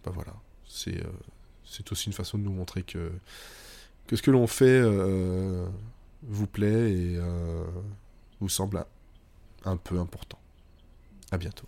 ben 0.05 0.13
voilà. 0.13 0.35
C'est 0.67 0.97
euh, 1.05 1.11
c'est 1.65 1.91
aussi 1.93 2.07
une 2.07 2.13
façon 2.13 2.39
de 2.39 2.43
nous 2.45 2.53
montrer 2.53 2.83
que, 2.83 3.11
que 4.07 4.17
ce 4.17 4.23
que 4.23 4.31
l'on 4.31 4.47
fait 4.47 4.65
euh, 4.67 5.67
vous 6.23 6.47
plaît 6.47 6.93
et 6.93 7.17
euh, 7.17 7.65
vous 8.41 8.49
semble 8.49 8.85
un 9.65 9.77
peu 9.77 9.99
important. 9.99 10.39
À 11.33 11.39
bientôt. 11.39 11.67